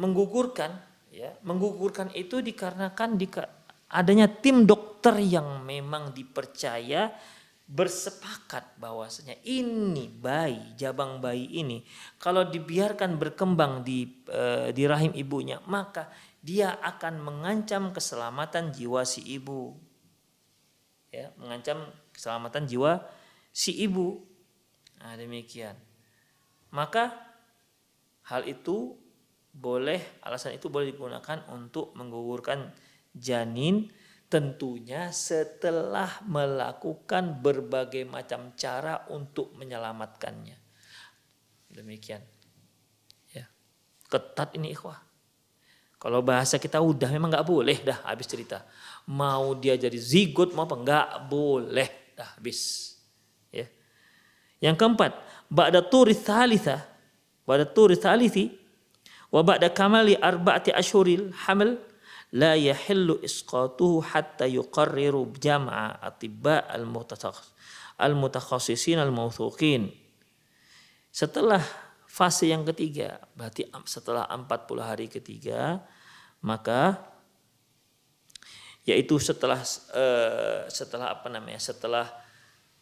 [0.00, 0.80] menggugurkan
[1.14, 3.30] ya, menggugurkan itu dikarenakan di
[3.94, 7.14] adanya tim dokter yang memang dipercaya
[7.64, 11.80] bersepakat bahwasanya ini bayi jabang bayi ini
[12.20, 16.12] kalau dibiarkan berkembang di e, di rahim ibunya maka
[16.44, 19.72] dia akan mengancam keselamatan jiwa si ibu.
[21.08, 23.00] Ya mengancam keselamatan jiwa
[23.48, 24.20] si ibu.
[25.00, 25.72] Nah demikian.
[26.68, 27.16] Maka
[28.28, 29.00] hal itu
[29.54, 32.74] boleh alasan itu boleh digunakan untuk menggugurkan
[33.14, 33.86] janin
[34.26, 40.58] tentunya setelah melakukan berbagai macam cara untuk menyelamatkannya.
[41.70, 42.18] Demikian.
[43.30, 43.46] Ya.
[44.10, 44.98] Ketat ini ikhwah.
[46.02, 48.66] Kalau bahasa kita udah memang nggak boleh dah habis cerita.
[49.06, 52.92] Mau dia jadi zigot mau apa nggak boleh dah habis.
[53.54, 53.70] Ya.
[54.58, 55.12] Yang keempat,
[55.46, 56.82] ba'da turi thalitha,
[57.46, 58.63] ba'da turi thalithi,
[59.34, 61.74] wa ba'da kamali arba'ati ashuril hamil
[62.30, 66.70] la yahillu isqatuhu hatta yuqarriru jam'a atibba
[67.98, 69.90] al-mutakhassisin al-mawthuqin.
[71.10, 71.62] Setelah
[72.06, 74.46] fase yang ketiga, berarti setelah 40
[74.82, 75.82] hari ketiga,
[76.42, 76.98] maka
[78.84, 79.62] yaitu setelah
[79.96, 82.04] uh, setelah apa namanya setelah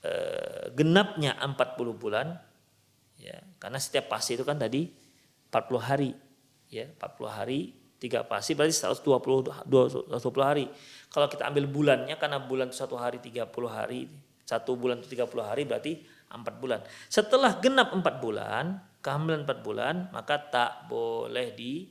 [0.03, 1.55] uh, genapnya 40
[1.95, 2.35] bulan
[3.23, 4.91] ya karena setiap pasti itu kan tadi
[5.47, 6.11] 40 hari
[6.73, 10.09] ya 40 hari tiga pasti berarti 120 120
[10.43, 10.67] hari.
[11.13, 14.09] Kalau kita ambil bulannya karena bulan itu satu hari 30 hari
[14.43, 16.81] satu bulan itu 30 hari berarti 4 bulan.
[17.07, 21.87] Setelah genap 4 bulan kehamilan 4 bulan maka tak boleh di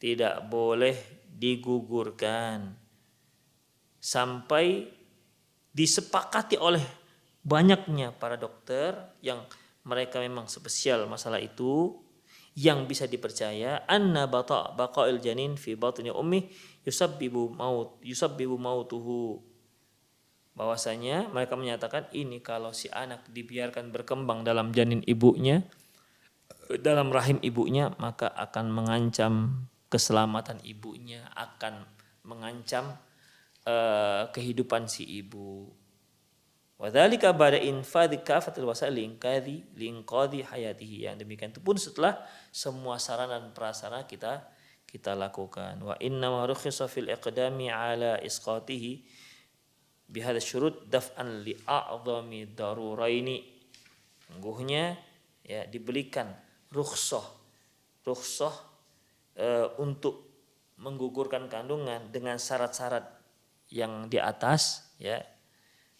[0.00, 2.72] tidak boleh digugurkan.
[4.00, 4.88] Sampai
[5.74, 6.80] disepakati oleh
[7.44, 9.44] banyaknya para dokter yang
[9.84, 12.05] mereka memang spesial masalah itu
[12.56, 16.48] yang bisa dipercaya anna bata baqail janin fi batni ummi
[16.88, 19.44] yusabbibu maut yusabbibu mautuhu.
[20.56, 25.60] Bahwasanya mereka menyatakan ini kalau si anak dibiarkan berkembang dalam janin ibunya
[26.80, 29.34] dalam rahim ibunya maka akan mengancam
[29.86, 31.86] keselamatan ibunya akan
[32.26, 32.98] mengancam
[33.68, 35.70] uh, kehidupan si ibu
[36.76, 41.08] Wadhalika ba'da infadhi kafatil wasail linkadi linkadi hayatihi.
[41.08, 42.20] Yang demikian itu pun setelah
[42.52, 44.44] semua sarana dan prasarana kita
[44.84, 45.80] kita lakukan.
[45.80, 49.00] Wa inna ma rukhisa fil iqdami ala isqatihi
[50.12, 53.40] bihadha syurut daf'an li a'zami daruraini.
[54.28, 55.00] Sungguhnya
[55.46, 56.28] ya dibelikan
[56.74, 57.24] rukhsah
[58.06, 58.54] rukhsah
[59.34, 59.46] e,
[59.82, 60.26] untuk
[60.78, 63.06] menggugurkan kandungan dengan syarat-syarat
[63.74, 65.18] yang di atas ya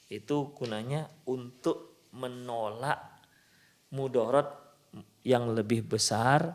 [0.06, 2.98] itu gunanya untuk menolak
[3.90, 4.46] mudarat
[5.26, 6.54] yang lebih besar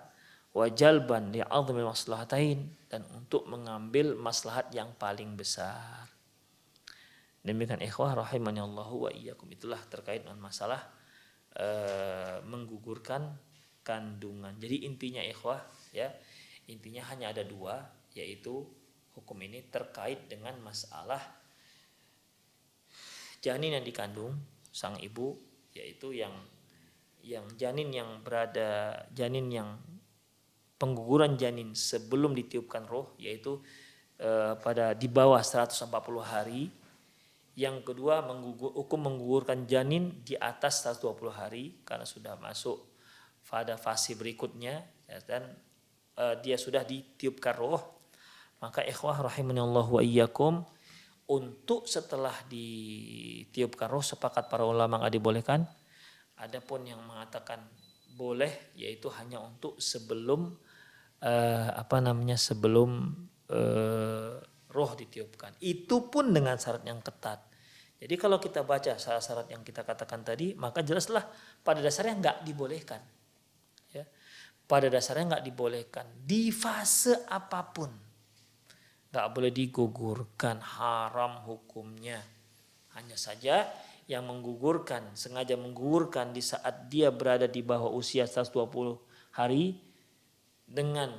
[0.51, 6.11] wajalban li'azmil maslahatain dan untuk mengambil maslahat yang paling besar.
[7.41, 10.91] Demikian ikhwah rahimani Allahu wa iyyakum itulah terkait dengan masalah
[11.57, 11.67] e,
[12.45, 13.33] menggugurkan
[13.81, 14.53] kandungan.
[14.61, 15.57] Jadi intinya ikhwah
[15.89, 16.13] ya,
[16.69, 17.81] intinya hanya ada dua
[18.13, 18.67] yaitu
[19.17, 21.40] hukum ini terkait dengan masalah
[23.41, 24.37] janin yang dikandung
[24.71, 25.35] sang ibu
[25.73, 26.31] yaitu yang
[27.21, 29.77] yang janin yang berada janin yang
[30.81, 33.61] pengguguran janin sebelum ditiupkan roh yaitu
[34.17, 35.85] eh, pada di bawah 140
[36.25, 36.73] hari.
[37.51, 42.79] Yang kedua menggugur, hukum menggugurkan janin di atas 120 hari karena sudah masuk
[43.43, 45.51] pada fase berikutnya ya, dan
[46.17, 48.01] eh, dia sudah ditiupkan roh.
[48.63, 50.63] Maka ikhwah rahimani Allah wa iyyakum
[51.31, 55.63] untuk setelah ditiupkan roh sepakat para ulama nggak dibolehkan.
[56.35, 57.63] Adapun yang mengatakan
[58.19, 60.51] boleh yaitu hanya untuk sebelum
[61.23, 63.15] uh, apa namanya sebelum
[63.47, 64.35] uh,
[64.75, 65.55] roh ditiupkan.
[65.63, 67.47] Itu pun dengan syarat yang ketat.
[68.01, 71.21] Jadi kalau kita baca syarat-syarat yang kita katakan tadi, maka jelaslah
[71.61, 72.99] pada dasarnya nggak dibolehkan.
[73.93, 74.09] Ya.
[74.65, 78.10] Pada dasarnya nggak dibolehkan di fase apa pun
[79.11, 82.23] nggak boleh digugurkan haram hukumnya.
[82.95, 83.67] Hanya saja
[84.07, 88.99] yang menggugurkan sengaja menggugurkan di saat dia berada di bawah usia 120
[89.35, 89.79] hari
[90.67, 91.15] dengan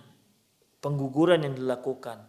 [0.81, 2.21] pengguguran yang dilakukan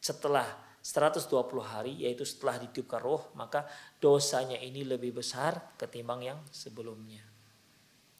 [0.00, 0.46] setelah
[0.80, 1.28] 120
[1.60, 3.68] hari yaitu setelah ditiupkan roh maka
[4.00, 7.24] dosanya ini lebih besar ketimbang yang sebelumnya.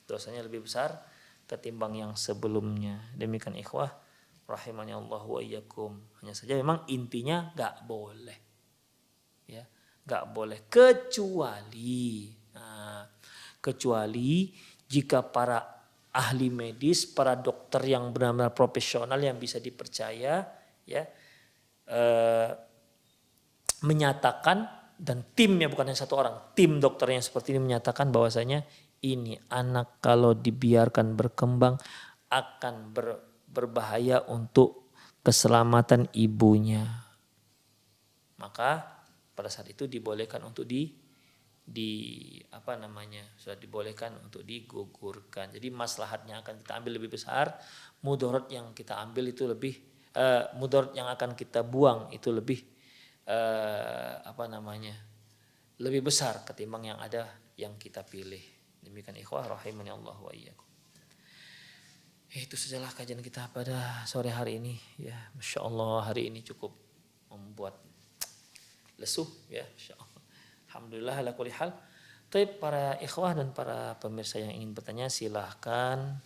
[0.04, 1.04] Dosanya lebih besar
[1.48, 3.00] ketimbang yang sebelumnya.
[3.16, 4.07] Demikian ikhwah
[4.48, 6.00] rahimahnya Allah wa iyyakum.
[6.24, 8.38] Hanya saja memang intinya nggak boleh.
[9.44, 9.64] Ya,
[10.08, 13.04] nggak boleh kecuali nah,
[13.60, 14.52] kecuali
[14.88, 15.60] jika para
[16.16, 20.42] ahli medis, para dokter yang benar-benar profesional yang bisa dipercaya
[20.88, 21.02] ya
[21.84, 22.50] eh,
[23.84, 24.58] menyatakan
[24.98, 28.66] dan timnya bukan hanya satu orang, tim dokter yang seperti ini menyatakan bahwasanya
[29.06, 31.78] ini anak kalau dibiarkan berkembang
[32.34, 34.92] akan ber, berbahaya untuk
[35.24, 36.84] keselamatan ibunya.
[38.38, 38.86] Maka
[39.34, 40.88] pada saat itu dibolehkan untuk di
[41.68, 41.92] di
[42.48, 45.52] apa namanya sudah dibolehkan untuk digugurkan.
[45.52, 47.60] Jadi maslahatnya akan kita ambil lebih besar,
[48.00, 49.76] mudarat yang kita ambil itu lebih
[50.16, 52.64] uh, mudarat yang akan kita buang itu lebih
[53.28, 54.96] uh, apa namanya
[55.78, 57.28] lebih besar ketimbang yang ada
[57.60, 58.40] yang kita pilih.
[58.80, 60.67] Demikian ikhwah rahimani Allah wa iyyakum.
[62.38, 64.78] Ya, itu sajalah kajian kita pada sore hari ini.
[64.94, 66.70] Ya masya Allah hari ini cukup
[67.34, 67.74] membuat
[68.94, 70.22] lesu ya masya Allah
[70.70, 71.74] alhamdulillah ala kulli hal.
[72.30, 76.22] Tapi para ikhwah dan para pemirsa yang ingin bertanya silahkan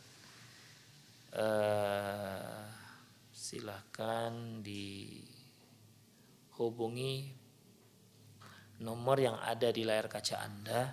[1.33, 2.69] uh,
[3.33, 5.33] silahkan dihubungi
[8.85, 10.93] nomor yang ada di layar kaca anda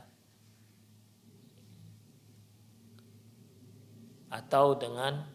[4.30, 5.26] atau dengan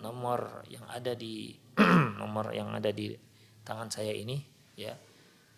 [0.00, 1.60] nomor yang ada di
[2.20, 3.16] nomor yang ada di
[3.64, 4.44] tangan saya ini
[4.76, 4.98] ya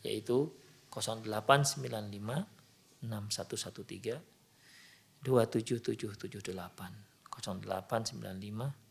[0.03, 0.53] yaitu
[0.91, 2.47] 0895
[3.03, 4.23] 6113
[5.23, 8.87] 27778 0895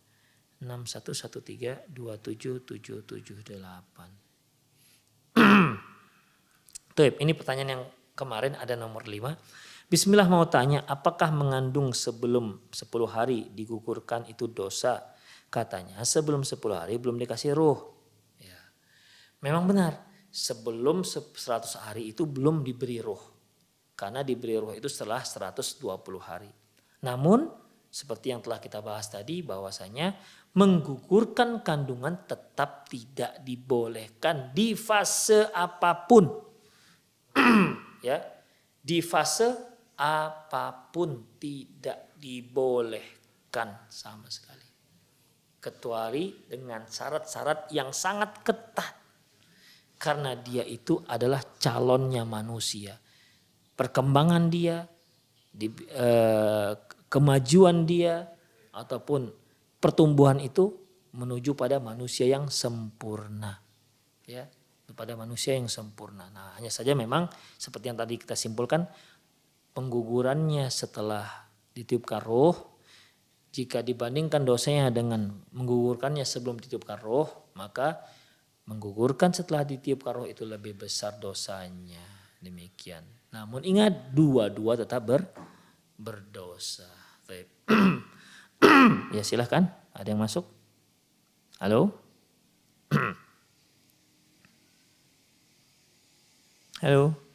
[0.59, 4.26] 6113 27778
[6.95, 7.84] Tuh, ini pertanyaan yang
[8.15, 9.36] kemarin ada nomor 5.
[9.86, 15.14] Bismillah mau tanya, apakah mengandung sebelum 10 hari digugurkan itu dosa?
[15.54, 17.94] Katanya sebelum 10 hari belum dikasih ruh.
[18.42, 18.58] Ya.
[19.46, 20.02] Memang benar,
[20.34, 23.22] sebelum 100 hari itu belum diberi ruh.
[23.94, 25.86] Karena diberi ruh itu setelah 120
[26.18, 26.50] hari.
[27.06, 27.46] Namun
[27.94, 30.18] seperti yang telah kita bahas tadi bahwasanya
[30.58, 36.26] menggugurkan kandungan tetap tidak dibolehkan di fase apa pun.
[38.10, 38.18] ya,
[38.82, 44.68] di fase apa pun tidak dibolehkan sama sekali.
[45.60, 48.93] Kecuali dengan syarat-syarat yang sangat ketat.
[49.96, 53.00] Karena dia itu adalah calonnya manusia.
[53.76, 54.84] Perkembangan dia,
[55.50, 56.72] di, eh,
[57.08, 58.28] kemajuan dia,
[58.76, 59.32] ataupun
[59.80, 60.76] pertumbuhan itu
[61.16, 63.64] menuju pada manusia yang sempurna.
[64.28, 64.52] Ya,
[64.86, 66.30] kepada manusia yang sempurna.
[66.30, 67.26] Nah, hanya saja memang
[67.58, 68.86] seperti yang tadi kita simpulkan
[69.76, 71.28] penggugurannya setelah
[71.76, 72.76] ditiupkan roh
[73.55, 78.03] jika dibandingkan dosanya dengan menggugurkannya sebelum ditiupkan roh, maka
[78.67, 82.03] menggugurkan setelah ditiupkan roh itu lebih besar dosanya.
[82.43, 83.07] Demikian.
[83.32, 85.23] Namun ingat dua-dua tetap ber,
[85.95, 86.91] berdosa.
[89.15, 90.43] ya silahkan, ada yang masuk?
[91.63, 91.95] Halo?
[96.84, 97.26] Halo.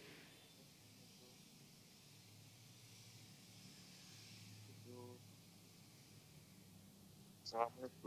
[7.50, 7.99] Assalamualaikum.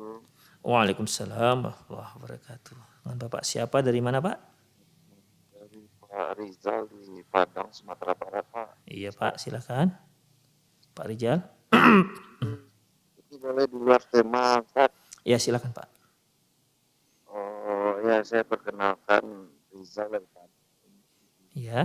[0.63, 2.77] Waalaikumsalam warahmatullahi wabarakatuh.
[3.03, 4.37] Dengan Bapak siapa dari mana Pak?
[5.51, 8.87] Dari Pak Rizal di Padang, Sumatera Barat, Pak.
[8.87, 9.91] Iya Pak, silakan.
[10.95, 11.43] Pak Rizal.
[11.73, 14.91] Ini boleh di luar tema, Pak.
[15.27, 15.89] Ya silakan Pak.
[17.27, 20.63] Oh, ya saya perkenalkan Rizal dari Padang,
[21.53, 21.81] Iya.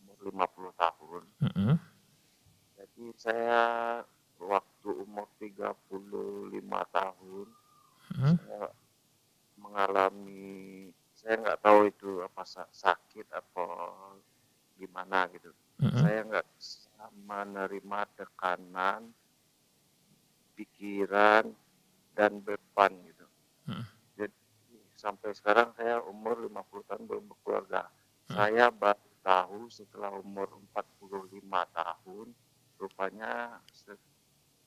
[0.00, 1.22] umur 50 tahun.
[1.44, 1.72] Mm-mm.
[2.78, 3.60] Jadi saya
[4.38, 7.46] waktu umur 35 tahun,
[8.08, 8.34] Mm.
[8.40, 8.72] saya
[9.60, 13.68] mengalami, saya nggak tahu itu apa sa- sakit atau
[14.80, 15.52] gimana gitu.
[15.82, 16.00] Mm-mm.
[16.00, 19.12] Saya nggak bisa menerima tekanan,
[20.56, 21.52] pikiran,
[22.16, 23.26] dan beban gitu.
[23.68, 23.84] Mm.
[24.18, 24.38] Jadi
[24.98, 27.86] sampai sekarang saya umur 50 tahun belum berkeluarga.
[28.28, 28.34] Hmm.
[28.34, 32.26] Saya baru tahu setelah umur 45 tahun,
[32.76, 33.62] rupanya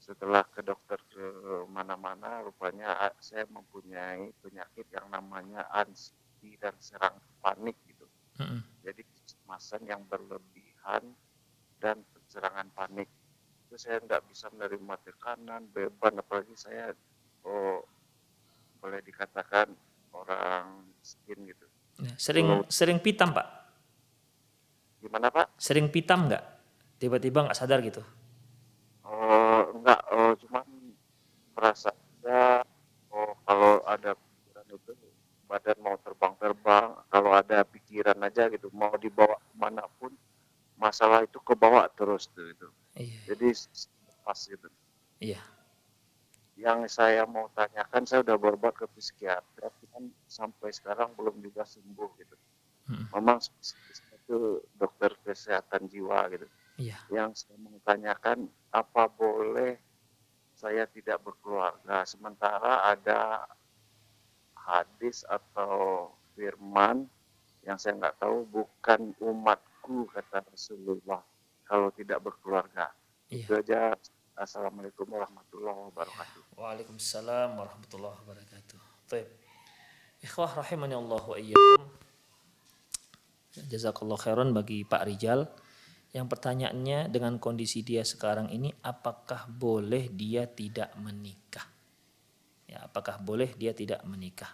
[0.02, 1.26] setelah ke dokter ke
[1.70, 8.10] mana-mana, rupanya saya mempunyai penyakit yang namanya anxiety dan serang panik gitu.
[8.42, 8.66] Mm-mm.
[8.82, 11.06] Jadi kecemasan yang berlebihan
[11.78, 13.06] dan serangan panik.
[13.70, 16.98] Itu saya tidak bisa menerima tekanan, beban, apalagi saya
[17.46, 17.86] oh,
[18.82, 19.70] boleh dikatakan
[20.18, 21.66] orang miskin gitu.
[22.02, 23.48] Ya, Sering sering pitam Pak?
[24.98, 25.62] Gimana Pak?
[25.62, 26.42] Sering pitam nggak?
[26.98, 28.02] Tiba-tiba nggak sadar gitu?
[29.72, 30.66] Enggak, oh, cuman
[31.56, 32.68] merasa ada,
[33.12, 34.92] oh, kalau ada pikiran itu
[35.48, 40.16] badan mau terbang-terbang, kalau ada pikiran aja gitu, mau dibawa ke mana pun,
[40.80, 42.68] masalah itu kebawa terus tuh itu.
[42.96, 43.36] Iya.
[43.36, 43.48] Jadi
[44.24, 44.68] pas gitu.
[45.20, 45.42] Iya.
[46.56, 51.68] Yang saya mau tanyakan, saya udah berobat ke psikiater, tapi kan sampai sekarang belum juga
[51.68, 52.36] sembuh gitu.
[52.92, 53.06] Mm.
[53.18, 53.38] Memang
[54.32, 56.48] itu dokter kesehatan jiwa gitu.
[56.82, 56.98] Iya.
[57.14, 59.78] Yang saya mau tanyakan, apa boleh
[60.58, 63.46] saya tidak berkeluarga sementara ada
[64.54, 67.10] hadis atau firman
[67.62, 71.22] yang saya nggak tahu bukan umatku kata Rasulullah
[71.66, 72.90] kalau tidak berkeluarga.
[73.30, 73.46] Iya.
[73.46, 73.94] Itu aja.
[74.32, 76.58] Assalamualaikum warahmatullahi wabarakatuh.
[76.58, 78.80] Waalaikumsalam warahmatullahi wabarakatuh.
[79.12, 79.28] Baik.
[80.24, 81.84] Ikhwah rahimani Allah wa iyyakum.
[83.70, 85.46] Jazakallah khairan bagi Pak Rijal.
[86.12, 91.64] Yang pertanyaannya dengan kondisi dia sekarang ini apakah boleh dia tidak menikah?
[92.68, 94.52] Ya, apakah boleh dia tidak menikah?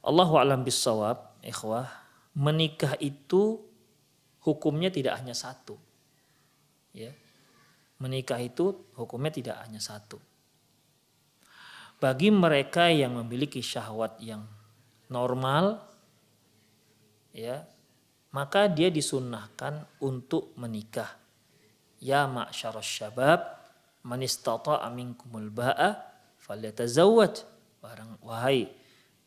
[0.00, 1.88] Allahu a'lam bissawab, ikhwah,
[2.36, 3.60] menikah itu
[4.44, 5.76] hukumnya tidak hanya satu.
[6.92, 7.12] Ya.
[8.00, 10.16] Menikah itu hukumnya tidak hanya satu.
[12.00, 14.48] Bagi mereka yang memiliki syahwat yang
[15.12, 15.84] normal,
[17.36, 17.68] ya,
[18.30, 21.18] maka dia disunnahkan untuk menikah.
[22.00, 23.40] Ya ma'syarus syabab,
[24.06, 26.00] man istata'a minkumul ba'a
[26.40, 27.44] falyatazawwaj.
[27.80, 28.68] Barang wahai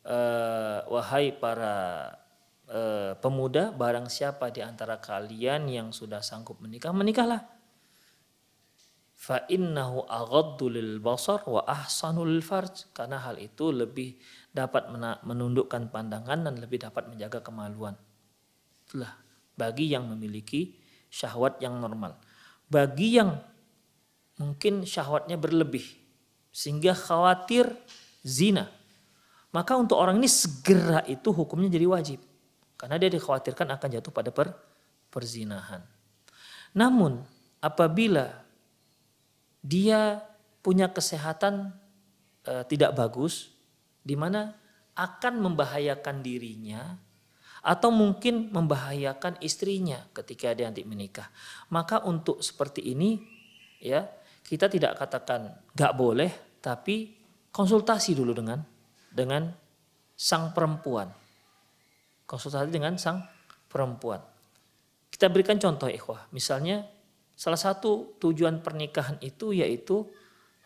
[0.04, 2.06] eh, wahai para
[2.68, 7.42] eh, pemuda barang siapa di antara kalian yang sudah sanggup menikah menikahlah
[9.16, 14.20] fa innahu aghaddu lil basar wa ahsanu lil farj karena hal itu lebih
[14.52, 14.92] dapat
[15.24, 17.96] menundukkan pandangan dan lebih dapat menjaga kemaluan
[18.94, 19.10] itulah
[19.58, 20.78] bagi yang memiliki
[21.10, 22.14] syahwat yang normal.
[22.70, 23.42] Bagi yang
[24.38, 25.82] mungkin syahwatnya berlebih
[26.54, 27.74] sehingga khawatir
[28.22, 28.70] zina
[29.54, 32.18] maka untuk orang ini segera itu hukumnya jadi wajib.
[32.74, 34.50] Karena dia dikhawatirkan akan jatuh pada per,
[35.14, 35.78] perzinahan.
[36.74, 37.22] Namun
[37.62, 38.34] apabila
[39.62, 40.18] dia
[40.58, 41.70] punya kesehatan
[42.42, 43.54] eh, tidak bagus
[44.02, 44.58] di mana
[44.98, 46.98] akan membahayakan dirinya
[47.64, 51.32] atau mungkin membahayakan istrinya ketika dia nanti menikah.
[51.72, 53.16] Maka untuk seperti ini
[53.80, 54.04] ya
[54.44, 57.16] kita tidak katakan gak boleh tapi
[57.48, 58.60] konsultasi dulu dengan
[59.08, 59.48] dengan
[60.12, 61.08] sang perempuan.
[62.28, 63.24] Konsultasi dengan sang
[63.72, 64.20] perempuan.
[65.08, 66.28] Kita berikan contoh ikhwah.
[66.36, 66.84] Misalnya
[67.32, 70.04] salah satu tujuan pernikahan itu yaitu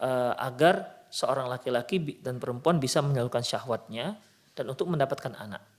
[0.03, 4.18] uh, agar seorang laki-laki dan perempuan bisa menyalurkan syahwatnya
[4.59, 5.78] dan untuk mendapatkan anak.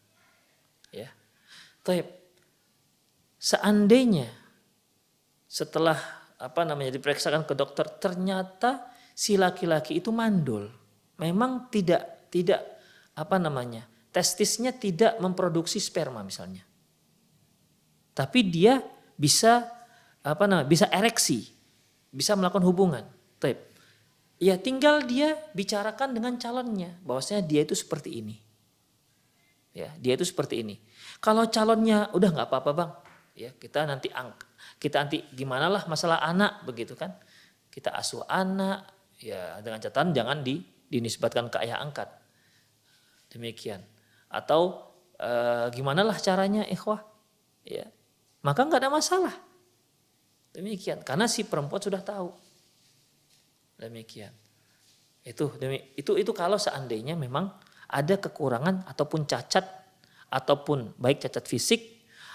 [0.93, 1.09] Ya.
[1.85, 2.05] Taib.
[3.39, 4.27] Seandainya
[5.49, 5.97] setelah
[6.39, 10.71] apa namanya diperiksakan ke dokter ternyata si laki-laki itu mandul.
[11.19, 12.63] Memang tidak tidak
[13.17, 13.83] apa namanya?
[14.09, 16.65] testisnya tidak memproduksi sperma misalnya.
[18.17, 18.81] Tapi dia
[19.13, 19.69] bisa
[20.25, 20.65] apa namanya?
[20.65, 21.51] bisa ereksi,
[22.09, 23.03] bisa melakukan hubungan.
[23.37, 23.59] Taib.
[24.39, 28.39] Ya tinggal dia bicarakan dengan calonnya bahwasanya dia itu seperti ini.
[29.73, 30.81] Ya, dia itu seperti ini.
[31.21, 32.91] Kalau calonnya udah nggak apa-apa bang,
[33.37, 34.49] ya kita nanti angk,
[34.81, 37.13] kita nanti gimana lah masalah anak begitu kan?
[37.69, 40.59] Kita asuh anak, ya dengan catatan jangan di,
[40.89, 42.09] dinisbatkan ke ayah angkat.
[43.29, 43.85] Demikian.
[44.33, 44.89] Atau
[45.21, 45.31] e,
[45.77, 47.05] gimana lah caranya ikhwah?
[47.61, 47.85] Ya,
[48.41, 49.35] maka nggak ada masalah.
[50.49, 52.33] Demikian, karena si perempuan sudah tahu.
[53.77, 54.33] Demikian.
[55.21, 57.53] Itu demi itu itu kalau seandainya memang
[57.89, 59.65] ada kekurangan ataupun cacat
[60.29, 61.81] ataupun baik cacat fisik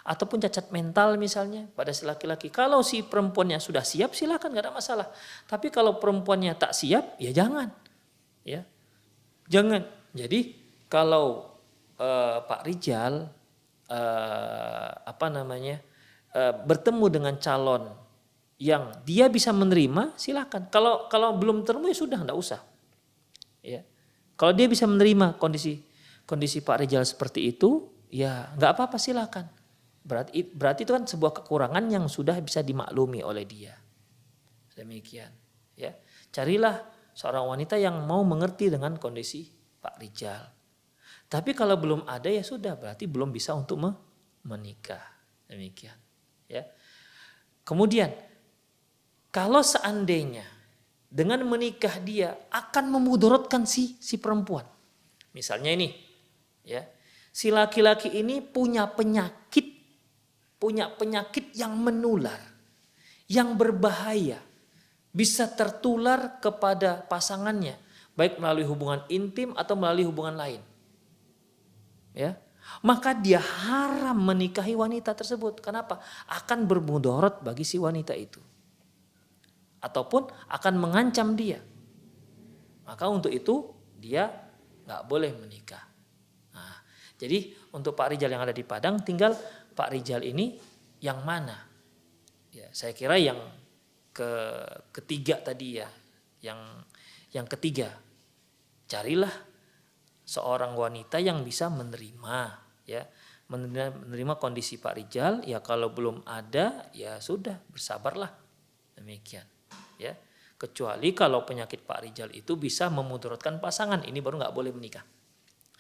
[0.05, 2.53] ataupun cacat mental misalnya pada si laki-laki.
[2.53, 5.09] Kalau si perempuannya sudah siap silakan nggak ada masalah.
[5.49, 7.73] Tapi kalau perempuannya tak siap ya jangan.
[8.45, 8.69] Ya.
[9.49, 9.89] Jangan.
[10.13, 10.61] Jadi
[10.93, 11.57] kalau
[11.97, 13.33] uh, Pak Rijal
[13.89, 15.81] uh, apa namanya
[16.37, 17.89] uh, bertemu dengan calon
[18.61, 20.69] yang dia bisa menerima silakan.
[20.69, 22.61] Kalau kalau belum terima ya sudah nggak usah.
[23.65, 23.81] Ya.
[24.35, 25.79] Kalau dia bisa menerima kondisi
[26.25, 29.47] kondisi Pak Rizal seperti itu, ya nggak apa-apa silakan.
[30.05, 33.73] Berarti berarti itu kan sebuah kekurangan yang sudah bisa dimaklumi oleh dia.
[34.75, 35.31] Demikian,
[35.79, 35.95] ya.
[36.35, 36.83] Carilah
[37.15, 39.47] seorang wanita yang mau mengerti dengan kondisi
[39.79, 40.43] Pak Rizal.
[41.31, 43.81] Tapi kalau belum ada ya sudah berarti belum bisa untuk
[44.45, 45.03] menikah.
[45.47, 45.97] Demikian,
[46.51, 46.67] ya.
[47.65, 48.13] Kemudian
[49.33, 50.45] kalau seandainya
[51.15, 54.67] dengan menikah dia akan memudorotkan si si perempuan.
[55.31, 55.95] Misalnya ini,
[56.67, 56.83] ya,
[57.31, 59.79] si laki-laki ini punya penyakit,
[60.59, 62.43] punya penyakit yang menular,
[63.31, 64.43] yang berbahaya,
[65.15, 67.79] bisa tertular kepada pasangannya,
[68.19, 70.63] baik melalui hubungan intim atau melalui hubungan lain.
[72.11, 72.39] Ya,
[72.83, 75.63] maka dia haram menikahi wanita tersebut.
[75.63, 76.03] Kenapa?
[76.27, 78.54] Akan bermudorot bagi si wanita itu
[79.85, 81.61] ataupun akan mengancam dia.
[82.89, 83.69] Maka untuk itu
[84.01, 84.33] dia
[84.89, 85.85] nggak boleh menikah.
[86.57, 86.81] Nah,
[87.21, 89.37] jadi untuk Pak Rijal yang ada di Padang, tinggal
[89.77, 90.57] Pak Rijal ini
[91.05, 91.69] yang mana?
[92.49, 93.37] Ya, saya kira yang
[94.15, 94.31] ke
[94.95, 95.89] ketiga tadi ya,
[96.41, 96.61] yang
[97.35, 97.93] yang ketiga,
[98.89, 99.33] carilah
[100.25, 102.39] seorang wanita yang bisa menerima,
[102.89, 103.05] ya,
[103.53, 105.35] menerima, menerima kondisi Pak Rijal.
[105.45, 108.31] Ya kalau belum ada, ya sudah bersabarlah,
[108.95, 109.54] demikian
[109.99, 110.15] ya.
[110.55, 115.03] Kecuali kalau penyakit Pak Rijal itu bisa memudaratkan pasangan ini baru nggak boleh menikah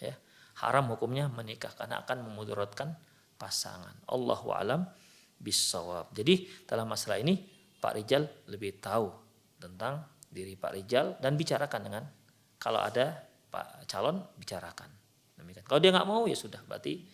[0.02, 0.14] ya.
[0.62, 2.94] Haram hukumnya menikah karena akan memudaratkan
[3.38, 3.94] pasangan.
[4.10, 4.86] Allahu alam
[5.38, 7.42] bisawab jadi dalam masalah ini
[7.78, 9.10] Pak Rijal lebih tahu
[9.58, 12.04] tentang diri Pak Rijal dan bicarakan dengan
[12.58, 13.22] kalau ada
[13.54, 14.90] Pak calon bicarakan.
[15.38, 15.62] Demikian.
[15.62, 16.58] Kalau dia nggak mau ya sudah.
[16.66, 17.06] Berarti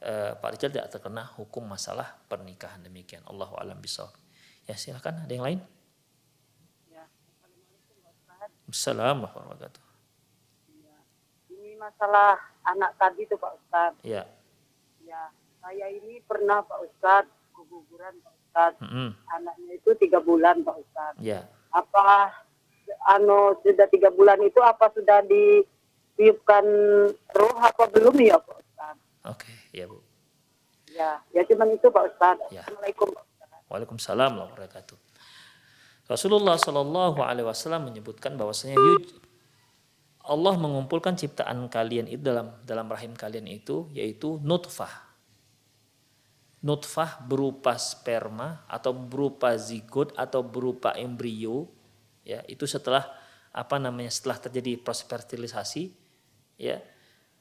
[0.00, 2.80] eh, Pak Rijal tidak terkena hukum masalah pernikahan.
[2.80, 3.20] Demikian.
[3.28, 4.16] Allahu alam bisawab
[4.64, 5.28] ya silakan.
[5.28, 5.60] Ada yang lain
[8.72, 9.84] Assalamualaikum warahmatullahi wabarakatuh.
[11.52, 14.00] Ini masalah anak tadi tuh Pak Ustadz.
[14.00, 14.24] Ya.
[15.04, 15.28] Ya,
[15.60, 18.80] saya ini pernah Pak Ustadz keguguran Pak Ustadz.
[18.80, 19.08] Mm -hmm.
[19.28, 21.20] Anaknya itu tiga bulan Pak Ustadz.
[21.20, 21.44] Ya.
[21.68, 22.32] Apa
[23.12, 26.64] anu sudah tiga bulan itu apa sudah ditiupkan
[27.36, 29.04] roh apa belum ya Pak Ustadz?
[29.28, 30.00] Oke, ya Bu.
[30.88, 32.48] Ya, ya cuman itu Pak Ustadz.
[32.48, 32.64] Ya.
[32.64, 33.12] Assalamualaikum.
[33.12, 33.68] Pak Ustadz.
[33.68, 35.11] Waalaikumsalam warahmatullahi wabarakatuh.
[36.12, 39.16] Rasulullah Shallallahu Alaihi Wasallam menyebutkan bahwasanya "Yuj-
[40.22, 45.10] Allah mengumpulkan ciptaan kalian itu dalam dalam rahim kalian itu yaitu nutfah.
[46.62, 51.66] Nutfah berupa sperma atau berupa zigot atau berupa embrio
[52.22, 53.02] ya itu setelah
[53.50, 55.90] apa namanya setelah terjadi proses fertilisasi
[56.54, 56.78] ya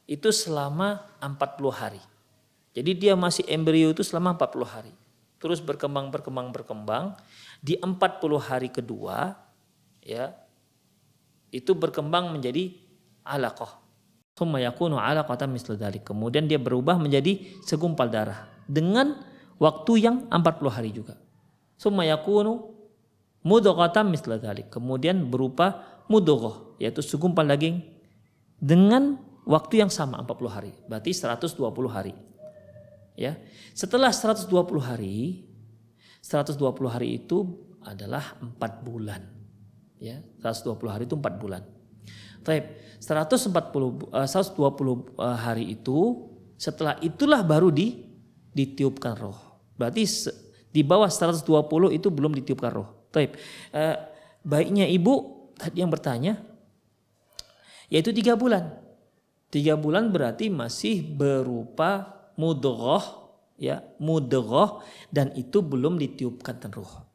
[0.10, 1.38] itu selama 40
[1.70, 2.02] hari.
[2.74, 4.94] Jadi dia masih embrio itu selama 40 hari.
[5.42, 7.18] Terus berkembang berkembang berkembang
[7.58, 7.98] di 40
[8.38, 9.34] hari kedua
[10.06, 10.38] ya
[11.50, 12.78] itu berkembang menjadi
[13.26, 13.82] alaqah.
[14.38, 16.08] Thumma yakunu alaqatan dzalik.
[16.08, 19.18] Kemudian dia berubah menjadi segumpal darah dengan
[19.58, 21.20] waktu yang 40 hari juga.
[21.82, 22.72] Thumma yakunu
[23.42, 24.70] mudghatan dzalik.
[24.70, 27.82] Kemudian berupa mudghah yaitu segumpal daging
[28.62, 30.72] dengan waktu yang sama 40 hari.
[30.86, 31.58] Berarti 120
[31.90, 32.14] hari.
[33.16, 33.38] Ya.
[33.76, 35.52] Setelah 120 hari
[36.22, 39.26] 120 hari itu adalah 4 bulan.
[39.98, 41.66] Ya, 120 hari itu 4 bulan.
[42.42, 48.06] Taib, 140 eh, 120 eh, hari itu setelah itulah baru di
[48.54, 49.38] ditiupkan roh.
[49.78, 50.06] Berarti
[50.70, 51.46] di bawah 120
[51.98, 53.10] itu belum ditiupkan roh.
[53.10, 53.34] Taib.
[53.74, 53.96] Eh,
[54.42, 56.38] baiknya ibu tadi yang bertanya
[57.90, 58.78] yaitu tiga bulan.
[59.52, 63.22] Tiga bulan berarti masih berupa mudghah
[63.62, 64.82] ya mudghah
[65.14, 67.06] dan itu belum ditiupkan roh.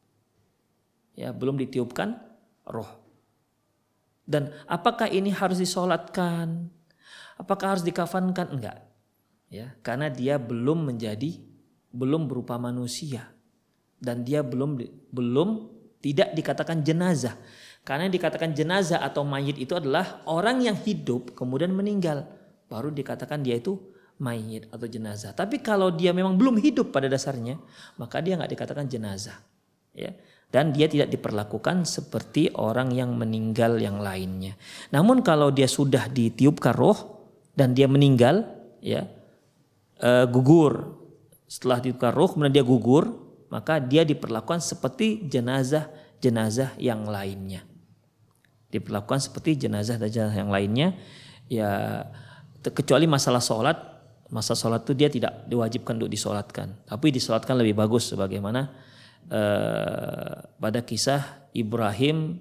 [1.19, 2.15] Ya, belum ditiupkan
[2.71, 2.87] roh.
[4.23, 6.71] Dan apakah ini harus disolatkan?
[7.35, 8.55] Apakah harus dikafankan?
[8.55, 8.87] Enggak.
[9.51, 11.39] Ya, karena dia belum menjadi
[11.91, 13.31] belum berupa manusia
[13.97, 14.77] dan dia belum
[15.09, 15.49] belum
[16.03, 17.35] tidak dikatakan jenazah.
[17.87, 22.27] Karena yang dikatakan jenazah atau mayit itu adalah orang yang hidup kemudian meninggal,
[22.67, 23.79] baru dikatakan dia itu
[24.17, 25.33] mayit atau jenazah.
[25.33, 27.57] Tapi kalau dia memang belum hidup pada dasarnya,
[28.01, 29.37] maka dia nggak dikatakan jenazah.
[29.93, 30.13] Ya.
[30.47, 34.55] Dan dia tidak diperlakukan seperti orang yang meninggal yang lainnya.
[34.95, 38.47] Namun kalau dia sudah ditiupkan roh dan dia meninggal,
[38.79, 39.05] ya
[39.99, 40.95] eh, gugur.
[41.51, 43.11] Setelah ditiupkan roh kemudian dia gugur,
[43.51, 47.67] maka dia diperlakukan seperti jenazah-jenazah yang lainnya.
[48.71, 50.95] Diperlakukan seperti jenazah-jenazah yang lainnya.
[51.51, 52.03] Ya
[52.63, 53.96] kecuali masalah sholat,
[54.27, 58.71] masa sholat itu dia tidak diwajibkan untuk disolatkan, tapi disolatkan lebih bagus sebagaimana
[59.31, 62.39] eh, pada kisah Ibrahim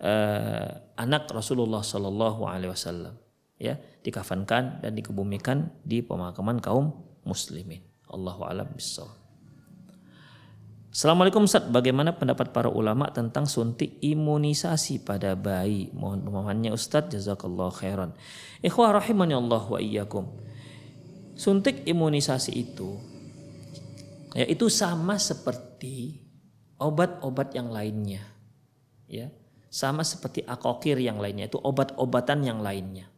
[0.00, 3.14] eh, anak Rasulullah Shallallahu Alaihi Wasallam
[3.60, 6.96] ya dikafankan dan dikebumikan di pemakaman kaum
[7.28, 7.84] muslimin.
[8.10, 8.66] Allahu alam.
[10.90, 15.86] Assalamualaikum Ustaz, bagaimana pendapat para ulama tentang suntik imunisasi pada bayi?
[15.94, 18.10] Mohon pemahamannya Ustaz, jazakallah khairan.
[18.58, 20.26] Ikhwah rahimani Allah wa iyyakum.
[21.40, 23.00] Suntik imunisasi itu
[24.36, 26.20] ya itu sama seperti
[26.80, 28.24] obat-obat yang lainnya.
[29.10, 29.32] Ya,
[29.68, 33.10] sama seperti akokir yang lainnya, itu obat-obatan yang lainnya.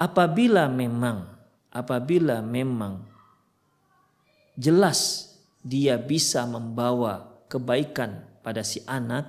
[0.00, 1.28] Apabila memang
[1.70, 3.04] apabila memang
[4.56, 5.28] jelas
[5.60, 9.28] dia bisa membawa kebaikan pada si anak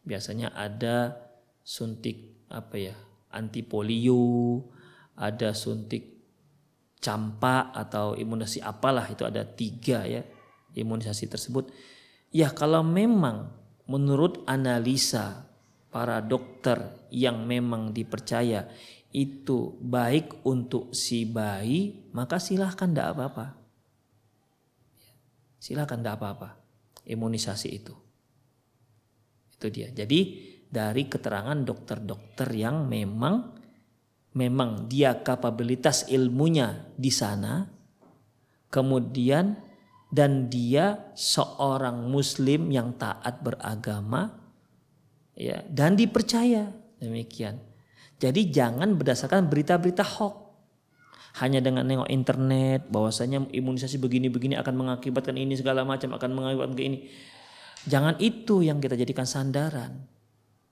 [0.00, 1.28] biasanya ada
[1.60, 2.96] suntik apa ya
[3.28, 4.64] anti polio
[5.12, 6.15] ada suntik
[7.00, 10.24] campak atau imunisasi apalah itu ada tiga ya
[10.76, 11.72] imunisasi tersebut.
[12.30, 13.48] Ya kalau memang
[13.88, 15.48] menurut analisa
[15.88, 18.68] para dokter yang memang dipercaya
[19.16, 23.46] itu baik untuk si bayi maka silahkan tidak apa-apa.
[25.56, 26.48] Silahkan tidak apa-apa
[27.08, 27.94] imunisasi itu.
[29.56, 29.88] Itu dia.
[29.88, 33.56] Jadi dari keterangan dokter-dokter yang memang
[34.36, 37.72] memang dia kapabilitas ilmunya di sana
[38.68, 39.56] kemudian
[40.12, 44.36] dan dia seorang muslim yang taat beragama
[45.32, 46.68] ya dan dipercaya
[47.00, 47.58] demikian
[48.20, 50.46] jadi jangan berdasarkan berita-berita hoax
[51.36, 56.98] hanya dengan nengok internet bahwasanya imunisasi begini-begini akan mengakibatkan ini segala macam akan mengakibatkan ini.
[57.84, 60.08] Jangan itu yang kita jadikan sandaran.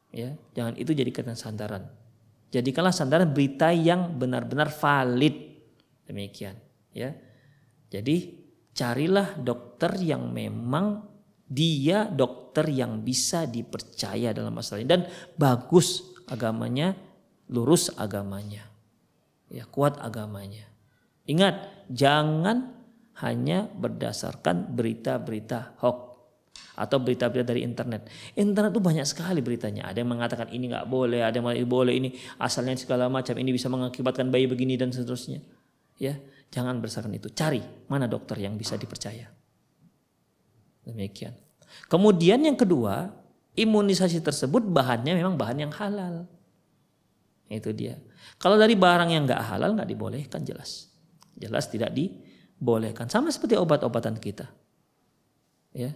[0.08, 1.92] Ya, jangan itu jadikan sandaran.
[2.54, 5.34] Jadikanlah sandaran berita yang benar-benar valid.
[6.06, 6.54] Demikian,
[6.94, 7.10] ya.
[7.90, 11.02] Jadi carilah dokter yang memang
[11.50, 15.02] dia dokter yang bisa dipercaya dalam masalah ini dan
[15.34, 16.94] bagus agamanya,
[17.50, 18.74] lurus agamanya
[19.54, 20.66] ya kuat agamanya.
[21.30, 22.74] Ingat, jangan
[23.22, 26.13] hanya berdasarkan berita-berita hoax
[26.74, 28.10] atau berita-berita dari internet.
[28.34, 29.86] Internet itu banyak sekali beritanya.
[29.90, 32.10] Ada yang mengatakan ini nggak boleh, ada yang mengatakan boleh ini
[32.42, 35.42] asalnya segala macam, ini bisa mengakibatkan bayi begini dan seterusnya.
[35.94, 36.18] Ya,
[36.54, 37.34] Jangan berdasarkan itu.
[37.34, 37.58] Cari
[37.90, 39.26] mana dokter yang bisa dipercaya.
[40.86, 41.34] Demikian.
[41.90, 43.10] Kemudian yang kedua,
[43.58, 46.30] imunisasi tersebut bahannya memang bahan yang halal.
[47.50, 47.98] Itu dia.
[48.38, 50.94] Kalau dari barang yang nggak halal nggak dibolehkan jelas.
[51.34, 53.10] Jelas tidak dibolehkan.
[53.10, 54.46] Sama seperti obat-obatan kita.
[55.74, 55.90] Ya.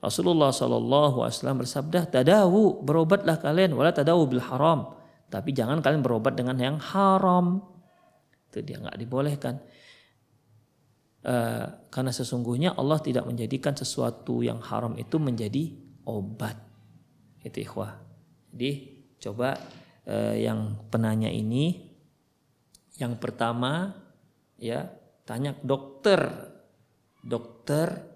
[0.00, 4.96] Rasulullah Shallallahu Alaihi Wasallam bersabda, "Tadawu berobatlah kalian, wala tadawu bil haram."
[5.28, 7.60] Tapi jangan kalian berobat dengan yang haram.
[8.50, 9.60] Itu dia nggak dibolehkan.
[11.20, 15.76] Uh, karena sesungguhnya Allah tidak menjadikan sesuatu yang haram itu menjadi
[16.08, 16.56] obat.
[17.44, 18.00] Itu ikhwah.
[18.50, 18.72] Jadi
[19.20, 19.54] coba
[20.08, 21.92] uh, yang penanya ini
[22.96, 23.92] yang pertama
[24.56, 24.88] ya
[25.28, 26.20] tanya dokter
[27.20, 28.09] dokter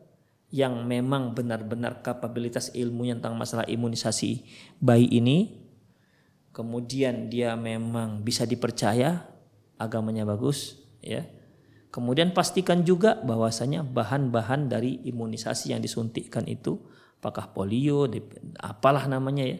[0.54, 4.46] yang memang benar-benar kapabilitas ilmunya tentang masalah imunisasi
[4.78, 5.66] bayi ini
[6.54, 9.26] kemudian dia memang bisa dipercaya
[9.74, 11.26] agamanya bagus ya
[11.94, 16.82] Kemudian pastikan juga bahwasanya bahan-bahan dari imunisasi yang disuntikkan itu
[17.22, 18.10] apakah polio,
[18.58, 19.58] apalah namanya ya.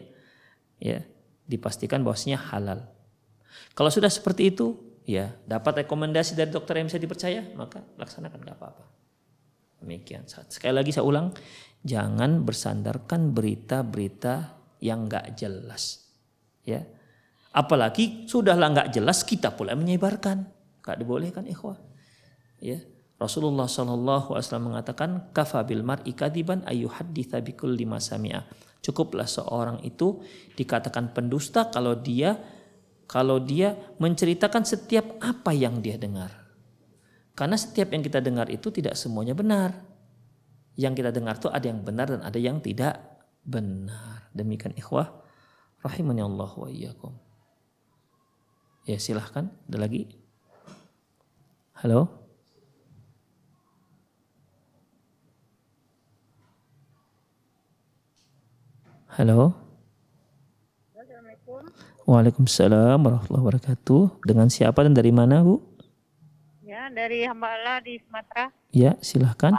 [0.75, 0.99] Ya,
[1.47, 2.91] dipastikan bahwasanya halal.
[3.71, 4.75] Kalau sudah seperti itu,
[5.07, 8.83] ya dapat rekomendasi dari dokter yang bisa dipercaya, maka laksanakan nggak apa-apa.
[9.85, 10.25] Demikian.
[10.25, 11.29] Sekali lagi saya ulang,
[11.85, 16.09] jangan bersandarkan berita-berita yang nggak jelas.
[16.65, 16.81] Ya,
[17.53, 20.49] apalagi sudahlah nggak jelas kita pula menyebarkan,
[20.81, 21.77] nggak dibolehkan ikhwah
[22.65, 22.79] ya
[23.15, 28.43] Rasulullah Shallallahu Alaihi Wasallam mengatakan kafa bil mar'i kadiban ayyuhadditsa bikulli ma sami'a.
[28.83, 30.19] Cukuplah seorang itu
[30.53, 32.35] dikatakan pendusta kalau dia
[33.07, 36.44] kalau dia menceritakan setiap apa yang dia dengar.
[37.35, 39.75] Karena setiap yang kita dengar itu tidak semuanya benar.
[40.79, 42.95] Yang kita dengar itu ada yang benar dan ada yang tidak
[43.43, 44.31] benar.
[44.31, 45.11] Demikian ikhwah
[45.83, 47.11] rahimani Allah wa iyyakum.
[48.87, 50.07] Ya silahkan, ada lagi?
[51.75, 52.07] Halo?
[59.15, 59.55] Halo.
[60.95, 61.61] Assalamualaikum.
[62.07, 64.23] Waalaikumsalam warahmatullahi wabarakatuh.
[64.23, 65.74] Dengan siapa dan dari mana, Bu?
[66.85, 68.53] Ya, dari Hamba Allah di Sumatera.
[68.69, 69.57] Ya, silahkan.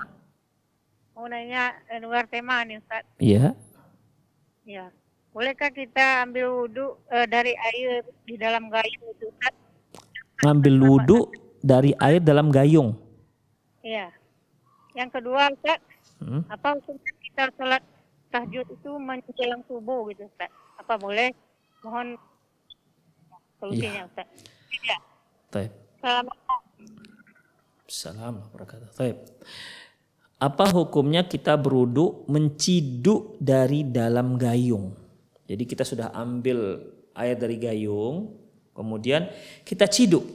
[1.10, 3.02] Mau nanya eh, luar tema nih, Ustaz.
[3.18, 3.50] Ya.
[4.62, 4.94] Ya.
[5.34, 9.50] Bolehkah kita ambil wudhu eh, dari air di dalam gayung itu, Ustaz?
[10.46, 11.18] Ngambil wudhu
[11.66, 12.94] dari air dalam gayung.
[13.82, 14.14] Iya.
[14.94, 15.82] Yang kedua, Ustaz,
[16.22, 16.46] Hmm.
[16.48, 17.82] apa hukumnya kita sholat
[18.30, 20.54] tahajud itu menjelang subuh gitu, Ustaz?
[20.78, 21.34] Apa boleh?
[21.82, 22.22] Mohon
[23.58, 24.30] solusinya, Ustaz.
[24.70, 24.96] Iya.
[25.50, 25.74] Taib.
[25.98, 26.45] Assalamualaikum.
[27.86, 28.90] Assalamualaikum wabarakatuh.
[30.42, 34.90] Apa hukumnya kita berwudu menciduk dari dalam gayung?
[35.46, 36.82] Jadi kita sudah ambil
[37.14, 38.34] air dari gayung,
[38.74, 39.30] kemudian
[39.62, 40.26] kita ciduk.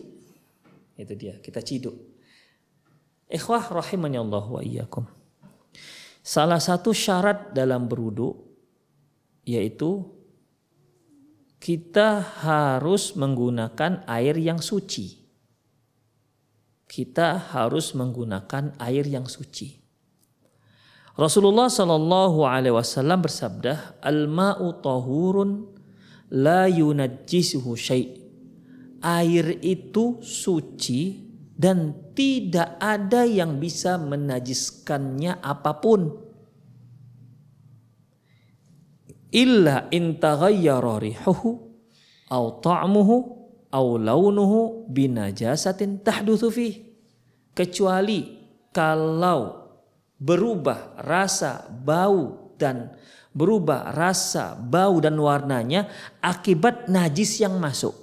[0.95, 1.93] Itu dia, kita ciduk.
[3.28, 5.04] Ikhwah rahimani Allah wa iyyakum.
[6.24, 8.32] Salah satu syarat dalam berwudu
[9.43, 10.08] yaitu
[11.60, 15.20] kita harus menggunakan air yang suci.
[16.92, 19.80] Kita harus menggunakan air yang suci.
[21.16, 25.72] Rasulullah Shallallahu Alaihi Wasallam bersabda, "Al ma'u tahurun
[26.36, 28.20] la yunajjisuhu syai."
[29.00, 36.12] Air itu suci dan tidak ada yang bisa menajiskannya apa pun.
[39.32, 41.56] Illa in taghayyara rihuhu
[42.28, 43.41] aw ta'muhu
[43.74, 46.74] launuhu binajasatin tahdutsu fih.
[47.55, 48.39] Kecuali
[48.72, 49.72] kalau
[50.19, 52.91] berubah rasa, bau dan
[53.32, 55.88] berubah rasa, bau dan warnanya
[56.19, 58.01] akibat najis yang masuk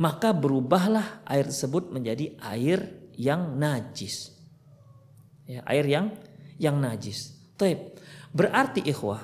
[0.00, 4.32] maka berubahlah air tersebut menjadi air yang najis.
[5.44, 6.16] Ya, air yang
[6.56, 7.36] yang najis.
[7.60, 8.00] Taib.
[8.32, 9.20] Berarti ikhwah,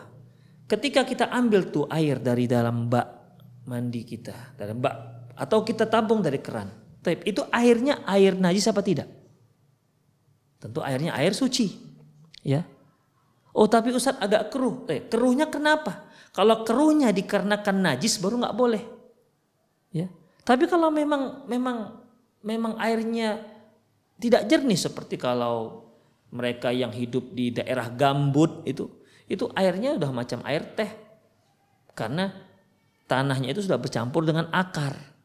[0.68, 3.08] ketika kita ambil tuh air dari dalam bak
[3.64, 6.72] mandi kita, dalam bak atau kita tabung dari keran.
[7.04, 9.06] Taib, itu airnya air najis apa tidak?
[10.58, 11.76] Tentu airnya air suci.
[12.42, 12.64] Ya.
[13.52, 14.88] Oh tapi Ustadz agak keruh.
[14.90, 16.08] Eh, keruhnya kenapa?
[16.34, 18.82] Kalau keruhnya dikarenakan najis baru nggak boleh.
[19.94, 20.10] Ya.
[20.42, 22.00] Tapi kalau memang memang
[22.44, 23.40] memang airnya
[24.16, 25.88] tidak jernih seperti kalau
[26.32, 28.88] mereka yang hidup di daerah gambut itu
[29.26, 30.90] itu airnya udah macam air teh
[31.96, 32.30] karena
[33.08, 35.15] tanahnya itu sudah bercampur dengan akar.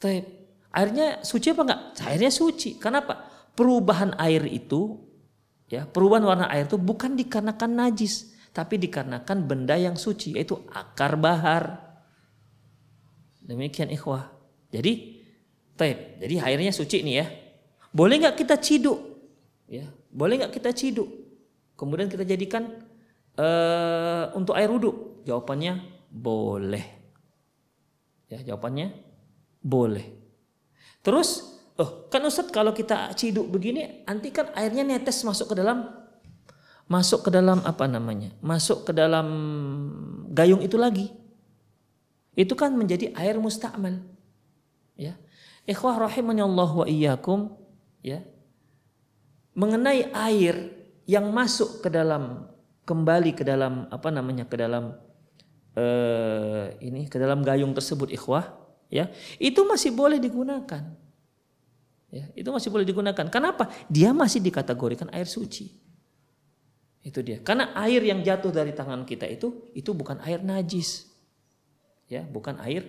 [0.00, 0.24] Teh
[0.72, 1.80] airnya suci apa enggak?
[2.08, 2.80] Airnya suci.
[2.80, 3.28] Kenapa?
[3.52, 4.96] Perubahan air itu
[5.68, 11.20] ya, perubahan warna air itu bukan dikarenakan najis, tapi dikarenakan benda yang suci yaitu akar
[11.20, 11.92] bahar.
[13.44, 14.32] Demikian ikhwah.
[14.72, 15.20] Jadi
[15.76, 16.20] Taib.
[16.20, 17.26] Jadi airnya suci nih ya.
[17.92, 19.00] Boleh nggak kita ciduk?
[19.64, 21.08] Ya, boleh nggak kita ciduk?
[21.76, 22.68] Kemudian kita jadikan
[23.36, 25.24] eh, untuk air wudhu?
[25.24, 25.80] Jawabannya
[26.12, 26.86] boleh.
[28.28, 29.09] Ya, jawabannya
[29.60, 30.04] boleh.
[31.00, 35.88] Terus, oh kan Ustadz kalau kita ciduk begini, nanti kan airnya netes masuk ke dalam
[36.90, 38.34] masuk ke dalam apa namanya?
[38.42, 39.28] Masuk ke dalam
[40.34, 41.14] gayung itu lagi.
[42.34, 44.02] Itu kan menjadi air musta'mal.
[44.98, 45.14] Ya.
[45.70, 47.54] Ikhwah rahimani Allah wa iyyakum,
[48.02, 48.26] ya.
[49.54, 50.74] Mengenai air
[51.06, 52.50] yang masuk ke dalam
[52.86, 54.46] kembali ke dalam apa namanya?
[54.50, 54.98] ke dalam
[55.78, 58.50] eh, ini ke dalam gayung tersebut ikhwah,
[58.90, 59.08] ya.
[59.38, 60.82] Itu masih boleh digunakan.
[62.10, 63.26] Ya, itu masih boleh digunakan.
[63.30, 63.70] Kenapa?
[63.86, 65.70] Dia masih dikategorikan air suci.
[67.00, 67.38] Itu dia.
[67.40, 71.06] Karena air yang jatuh dari tangan kita itu itu bukan air najis.
[72.10, 72.84] Ya, bukan air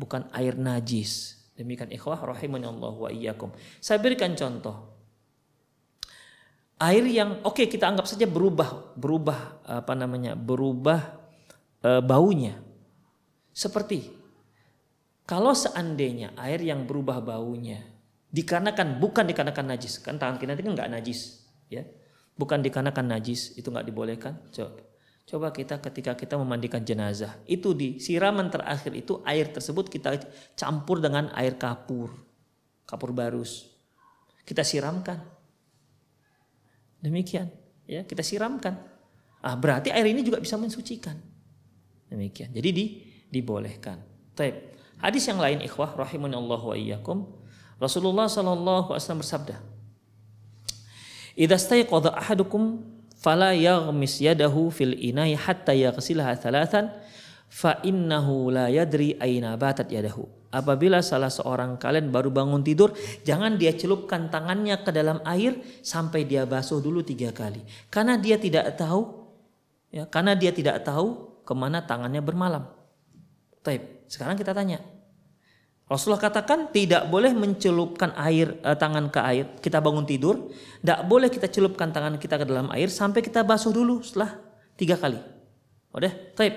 [0.00, 1.36] bukan air najis.
[1.52, 3.52] Demikian ikhwah rahimani Allah wa iyyakum.
[3.78, 4.88] Saya berikan contoh.
[6.80, 10.34] Air yang oke okay, kita anggap saja berubah, berubah apa namanya?
[10.34, 11.20] berubah
[11.78, 12.58] e, baunya.
[13.52, 14.21] Seperti
[15.28, 17.82] kalau seandainya air yang berubah baunya
[18.32, 21.84] dikarenakan bukan dikarenakan najis, kan tangan kita kan nggak najis, ya.
[22.32, 24.40] Bukan dikarenakan najis, itu nggak dibolehkan.
[24.48, 24.92] Coba
[25.22, 30.18] Coba kita ketika kita memandikan jenazah, itu di siraman terakhir itu air tersebut kita
[30.58, 32.10] campur dengan air kapur,
[32.82, 33.70] kapur barus.
[34.42, 35.22] Kita siramkan.
[36.98, 37.46] Demikian,
[37.86, 38.74] ya, kita siramkan.
[39.42, 41.14] Ah, berarti air ini juga bisa mensucikan.
[42.10, 42.50] Demikian.
[42.50, 42.84] Jadi di,
[43.30, 44.02] dibolehkan.
[44.34, 44.71] Taib.
[45.02, 47.26] Hadis yang lain ikhwah rahimanallahu wa iyyakum.
[47.82, 49.56] Rasulullah sallallahu alaihi wasallam bersabda,
[51.34, 52.86] "Idza stayqadha ahadukum
[53.18, 56.94] fala yaghmis yadahu fil inai hatta yaghsilaha thalathan
[57.52, 60.26] fa innahu la yadri aina batat yadahu.
[60.52, 62.92] Apabila salah seorang kalian baru bangun tidur,
[63.24, 67.64] jangan dia celupkan tangannya ke dalam air sampai dia basuh dulu tiga kali.
[67.88, 69.32] Karena dia tidak tahu,
[69.88, 72.68] ya, karena dia tidak tahu ke mana tangannya bermalam.
[73.64, 74.04] Taib.
[74.12, 74.84] Sekarang kita tanya,
[75.90, 79.44] Rasulullah katakan tidak boleh mencelupkan air eh, tangan ke air.
[79.60, 80.48] Kita bangun tidur,
[80.80, 84.38] tidak boleh kita celupkan tangan kita ke dalam air sampai kita basuh dulu setelah
[84.78, 85.20] tiga kali.
[85.92, 86.54] Udah, taib.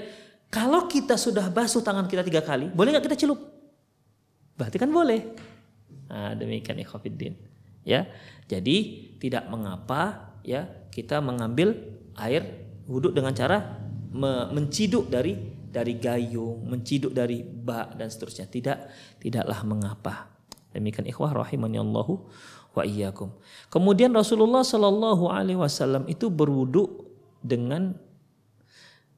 [0.47, 3.39] Kalau kita sudah basuh tangan kita tiga kali, boleh nggak kita celup?
[4.55, 5.35] Berarti kan boleh.
[6.07, 7.35] Nah, demikian ikhwafiddin.
[7.83, 8.07] Ya,
[8.47, 8.77] jadi
[9.19, 11.75] tidak mengapa ya kita mengambil
[12.17, 13.77] air wudhu dengan cara
[14.49, 15.35] menciduk dari
[15.75, 18.47] dari gayung, menciduk dari bak dan seterusnya.
[18.47, 18.77] Tidak,
[19.19, 20.31] tidaklah mengapa.
[20.71, 22.23] Demikian ikhwah rahimani Allahu
[22.71, 23.35] wa iyyakum.
[23.67, 27.03] Kemudian Rasulullah Shallallahu alaihi wasallam itu berwudu
[27.43, 27.99] dengan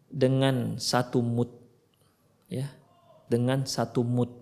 [0.10, 1.54] dengan satu mut
[2.50, 2.66] ya,
[3.30, 4.34] dengan satu mut.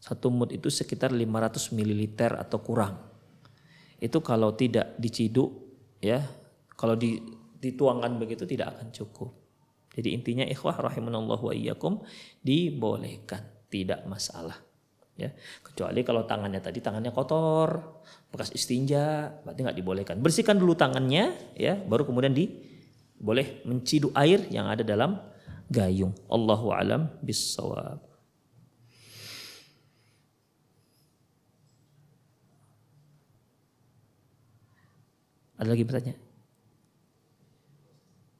[0.00, 2.04] Satu mut itu sekitar 500 ml
[2.40, 2.96] atau kurang.
[4.00, 5.52] Itu kalau tidak diciduk
[6.00, 6.24] ya,
[6.72, 6.96] kalau
[7.60, 9.39] dituangkan begitu tidak akan cukup.
[9.90, 12.02] Jadi intinya ikhwah rahimanallahu wa iyyakum
[12.40, 14.58] dibolehkan, tidak masalah.
[15.18, 18.00] Ya, kecuali kalau tangannya tadi tangannya kotor,
[18.32, 20.16] bekas istinja, berarti nggak dibolehkan.
[20.22, 22.48] Bersihkan dulu tangannya, ya, baru kemudian di
[23.20, 25.20] boleh menciduk air yang ada dalam
[25.68, 26.16] gayung.
[26.32, 28.00] Allahu alam bisawab.
[35.60, 36.16] Ada lagi bertanya?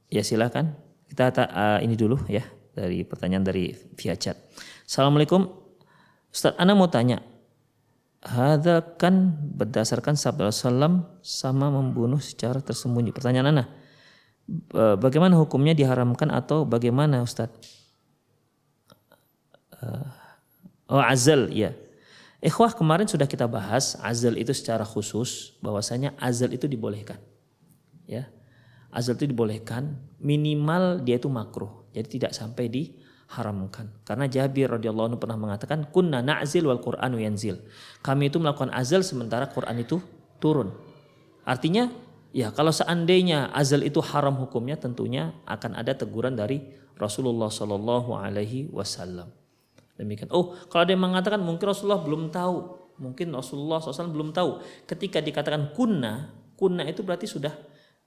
[0.09, 0.72] Ya silakan.
[1.11, 4.39] Kita uh, ini dulu ya dari pertanyaan dari via chat.
[4.87, 5.51] Assalamualaikum,
[6.31, 7.19] Ustaz Ana mau tanya,
[8.23, 13.11] Hada kan berdasarkan sabda Rasulullah sama membunuh secara tersembunyi.
[13.11, 13.65] Pertanyaan Ana,
[15.01, 17.51] bagaimana hukumnya diharamkan atau bagaimana Ustaz?
[19.81, 20.05] Uh,
[20.95, 21.73] oh azal ya.
[22.45, 27.17] Ikhwah kemarin sudah kita bahas azal itu secara khusus bahwasanya azal itu dibolehkan.
[28.05, 28.29] Ya
[28.91, 31.86] azal itu dibolehkan minimal dia itu makruh.
[31.91, 33.91] Jadi tidak sampai diharamkan.
[34.07, 37.59] Karena Jabir radhiyallahu anhu pernah mengatakan kunna na'zil wal Qur'an yanzil.
[38.03, 39.99] Kami itu melakukan azal sementara Quran itu
[40.38, 40.70] turun.
[41.43, 41.91] Artinya
[42.30, 46.62] ya kalau seandainya azal itu haram hukumnya tentunya akan ada teguran dari
[46.95, 49.34] Rasulullah Shallallahu alaihi wasallam.
[49.99, 50.30] Demikian.
[50.30, 52.80] Oh kalau yang mengatakan mungkin Rasulullah belum tahu.
[53.01, 54.61] Mungkin Rasulullah SAW belum tahu.
[54.84, 57.57] Ketika dikatakan kunna kunna itu berarti sudah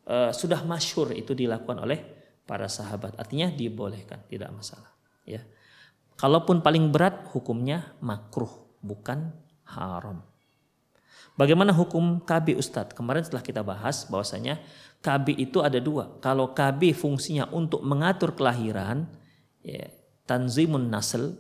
[0.08, 2.00] uh, sudah masyur itu dilakukan oleh
[2.44, 3.16] para sahabat.
[3.16, 4.92] Artinya dibolehkan, tidak masalah.
[5.24, 5.44] Ya.
[6.20, 8.52] Kalaupun paling berat hukumnya makruh,
[8.84, 9.32] bukan
[9.68, 10.24] haram.
[11.34, 12.94] Bagaimana hukum KB Ustadz?
[12.94, 14.62] Kemarin setelah kita bahas bahwasanya
[15.02, 16.22] KB itu ada dua.
[16.22, 19.10] Kalau KB fungsinya untuk mengatur kelahiran,
[19.66, 19.90] ya,
[20.30, 21.34] tanzimun nasl,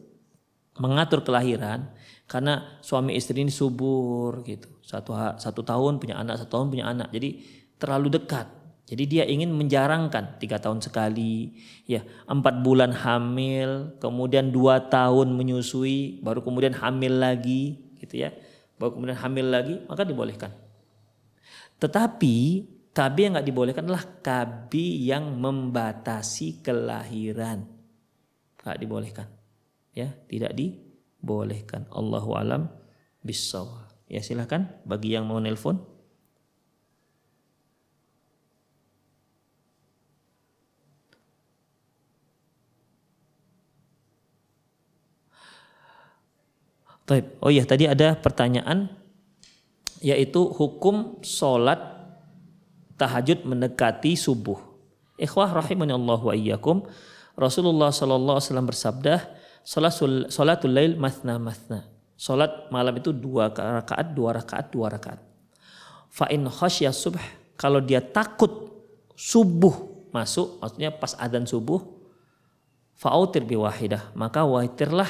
[0.81, 1.93] mengatur kelahiran
[2.25, 7.13] karena suami istri ini subur gitu satu satu tahun punya anak satu tahun punya anak
[7.13, 7.29] jadi
[7.83, 8.47] terlalu dekat.
[8.87, 16.19] Jadi dia ingin menjarangkan tiga tahun sekali ya empat bulan hamil kemudian dua tahun menyusui
[16.23, 18.31] baru kemudian hamil lagi gitu ya.
[18.79, 20.51] Baru kemudian hamil lagi maka dibolehkan.
[21.79, 22.35] Tetapi
[22.95, 24.71] KB yang nggak dibolehkan adalah KB
[25.03, 27.67] yang membatasi kelahiran.
[28.63, 29.27] Nggak dibolehkan
[29.95, 31.87] ya tidak dibolehkan.
[31.91, 32.67] Allahu alam
[33.23, 35.92] bisawab ya silahkan bagi yang mau nelpon
[47.03, 47.35] Taib.
[47.43, 48.87] Oh iya tadi ada pertanyaan
[50.03, 51.79] yaitu hukum sholat
[52.99, 54.59] tahajud mendekati subuh.
[55.19, 56.83] Ikhwah rahimani Allah wa iyyakum.
[57.33, 59.13] Rasulullah sallallahu alaihi wasallam bersabda,
[59.65, 65.19] "Salatul salatul lail mathna mathna." Salat malam itu dua rakaat, dua rakaat, dua rakaat.
[66.13, 67.19] Fa in khasyya subh,
[67.59, 68.69] kalau dia takut
[69.17, 71.81] subuh masuk, maksudnya pas adzan subuh,
[72.95, 75.09] fa'autir biwahidah, maka witirlah,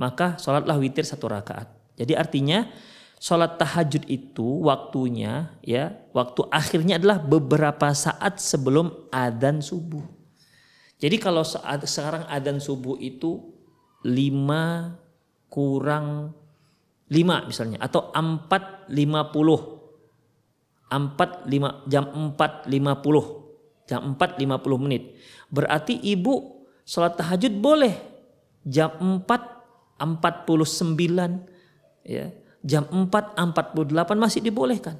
[0.00, 1.68] maka sholatlah witir satu rakaat.
[2.00, 2.64] Jadi artinya
[3.20, 10.00] sholat tahajud itu waktunya ya waktu akhirnya adalah beberapa saat sebelum adzan subuh.
[10.96, 13.52] Jadi kalau saat sekarang adzan subuh itu
[14.00, 16.32] 5 kurang
[17.12, 18.88] 5 misalnya atau 4.50
[20.88, 25.12] 4 5 jam 4.50 jam 4.50 menit.
[25.52, 27.92] Berarti ibu sholat tahajud boleh
[28.64, 29.59] jam 4
[30.00, 32.32] 49 ya.
[32.60, 34.96] Jam 4 48 masih dibolehkan.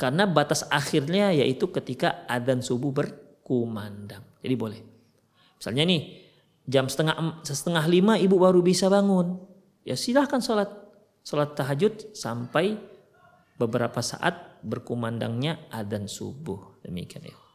[0.00, 4.24] Karena batas akhirnya yaitu ketika adzan subuh berkumandang.
[4.40, 4.80] Jadi boleh.
[5.60, 6.02] Misalnya nih
[6.64, 9.36] jam setengah setengah lima ibu baru bisa bangun.
[9.84, 10.72] Ya silahkan sholat.
[11.20, 12.80] Sholat tahajud sampai
[13.60, 16.80] beberapa saat berkumandangnya adzan subuh.
[16.80, 17.49] Demikian ya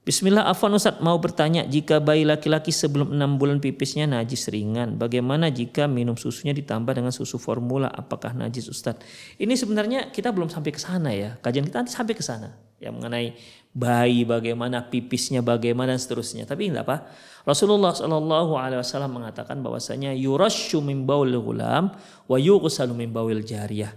[0.00, 5.52] Bismillah Afwan Ustaz mau bertanya jika bayi laki-laki sebelum enam bulan pipisnya najis ringan bagaimana
[5.52, 7.92] jika minum susunya ditambah dengan susu formula?
[7.92, 8.96] Apakah najis Ustaz?
[9.36, 11.36] Ini sebenarnya kita belum sampai ke sana ya.
[11.44, 12.56] Kajian kita nanti sampai ke sana.
[12.80, 13.36] Ya mengenai
[13.76, 16.48] bayi bagaimana pipisnya bagaimana dan seterusnya.
[16.48, 16.96] Tapi enggak apa.
[17.44, 21.92] Rasulullah Shallallahu Alaihi Wasallam mengatakan bahwasanya yurashu min baul gulam
[22.24, 23.92] wa yughsalu min bawil jariyah.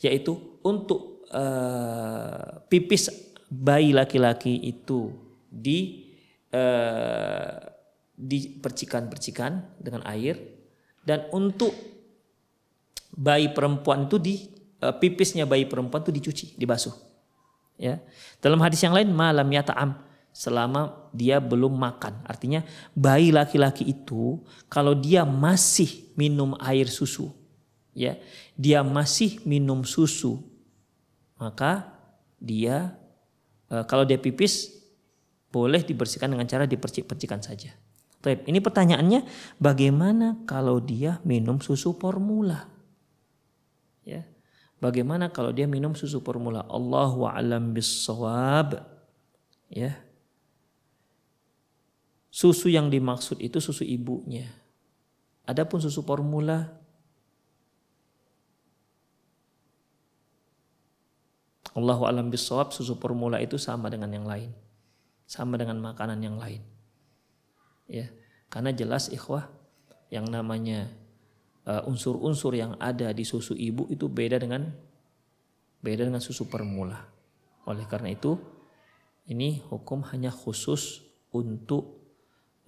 [0.00, 0.32] Yaitu
[0.64, 3.12] untuk uh, pipis
[3.52, 5.21] bayi laki-laki itu
[5.52, 6.08] di
[6.56, 7.60] uh,
[8.16, 10.40] dipercikan-percikan dengan air
[11.04, 11.76] dan untuk
[13.12, 14.34] bayi perempuan itu di
[14.80, 16.94] uh, pipisnya bayi perempuan itu dicuci, dibasuh.
[17.76, 18.00] Ya.
[18.40, 20.00] Dalam hadis yang lain malam ya ta'am
[20.32, 22.24] selama dia belum makan.
[22.24, 22.64] Artinya
[22.96, 24.40] bayi laki-laki itu
[24.72, 27.28] kalau dia masih minum air susu,
[27.92, 28.16] ya,
[28.56, 30.40] dia masih minum susu,
[31.36, 31.92] maka
[32.40, 32.96] dia
[33.68, 34.81] uh, kalau dia pipis
[35.52, 37.76] boleh dibersihkan dengan cara dipercik-percikan saja.
[38.24, 39.28] Baik, ini pertanyaannya
[39.60, 42.70] bagaimana kalau dia minum susu formula?
[44.02, 44.24] Ya.
[44.80, 46.64] Bagaimana kalau dia minum susu formula?
[46.66, 48.82] Allahu a'lam bissawab.
[49.68, 50.00] Ya.
[52.32, 54.48] Susu yang dimaksud itu susu ibunya.
[55.44, 56.70] Adapun susu formula
[61.72, 64.52] Allahu a'lam bissawab susu formula itu sama dengan yang lain
[65.32, 66.60] sama dengan makanan yang lain.
[67.88, 68.12] Ya,
[68.52, 69.48] karena jelas ikhwah
[70.12, 70.92] yang namanya
[71.64, 74.68] uh, unsur-unsur uh, yang ada di susu ibu itu beda dengan
[75.80, 77.00] beda dengan susu permula.
[77.64, 78.36] Oleh karena itu
[79.24, 81.00] ini hukum hanya khusus
[81.32, 82.12] untuk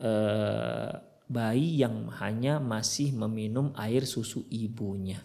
[0.00, 0.96] uh,
[1.28, 5.20] bayi yang hanya masih meminum air susu ibunya.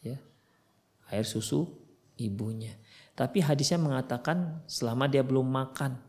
[0.00, 0.16] Ya.
[1.12, 1.68] Air susu
[2.16, 2.72] ibunya.
[3.12, 6.05] Tapi hadisnya mengatakan selama dia belum makan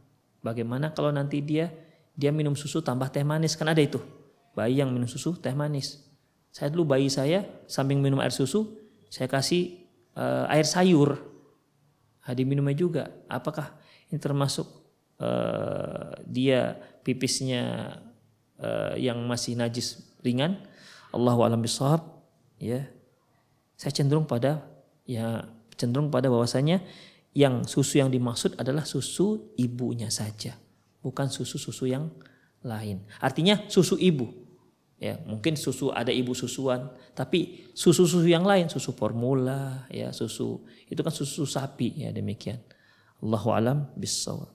[0.48, 1.68] Bagaimana kalau nanti dia
[2.16, 4.00] dia minum susu tambah teh manis kan ada itu.
[4.56, 6.08] Bayi yang minum susu teh manis.
[6.56, 8.80] Saya dulu bayi saya samping minum air susu,
[9.12, 9.84] saya kasih
[10.16, 11.20] uh, air sayur.
[12.24, 13.04] Nah, diminumnya juga.
[13.28, 13.76] Apakah
[14.08, 14.66] ini termasuk
[15.20, 17.96] uh, dia pipisnya
[18.58, 20.64] uh, yang masih najis ringan?
[21.12, 22.04] Allahu alam bisawab.
[22.58, 22.88] Ya.
[23.78, 24.66] Saya cenderung pada
[25.06, 25.46] ya
[25.78, 26.82] cenderung pada bahwasanya
[27.38, 30.58] yang susu yang dimaksud adalah susu ibunya saja,
[31.06, 32.10] bukan susu-susu yang
[32.66, 33.06] lain.
[33.22, 34.50] Artinya susu ibu.
[34.98, 40.98] Ya, mungkin susu ada ibu susuan, tapi susu-susu yang lain, susu formula, ya, susu itu
[41.06, 42.58] kan susu sapi ya demikian.
[43.22, 44.50] Allahu alam bissawab.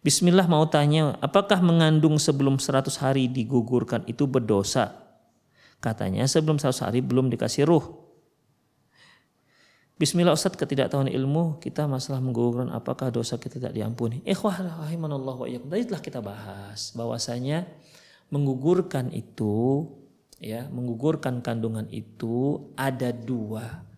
[0.00, 5.07] Bismillah mau tanya, apakah mengandung sebelum 100 hari digugurkan itu berdosa
[5.78, 8.08] Katanya sebelum 100 hari belum dikasih ruh.
[9.98, 14.22] Bismillah Ustaz ketidaktahuan ilmu kita masalah menggugurkan apakah dosa kita tidak diampuni.
[14.22, 15.66] Ikhwah rahimanallah wa iyyakum.
[15.66, 17.66] Tadi telah kita bahas bahwasanya
[18.30, 19.90] menggugurkan itu
[20.38, 23.88] ya, menggugurkan kandungan itu ada dua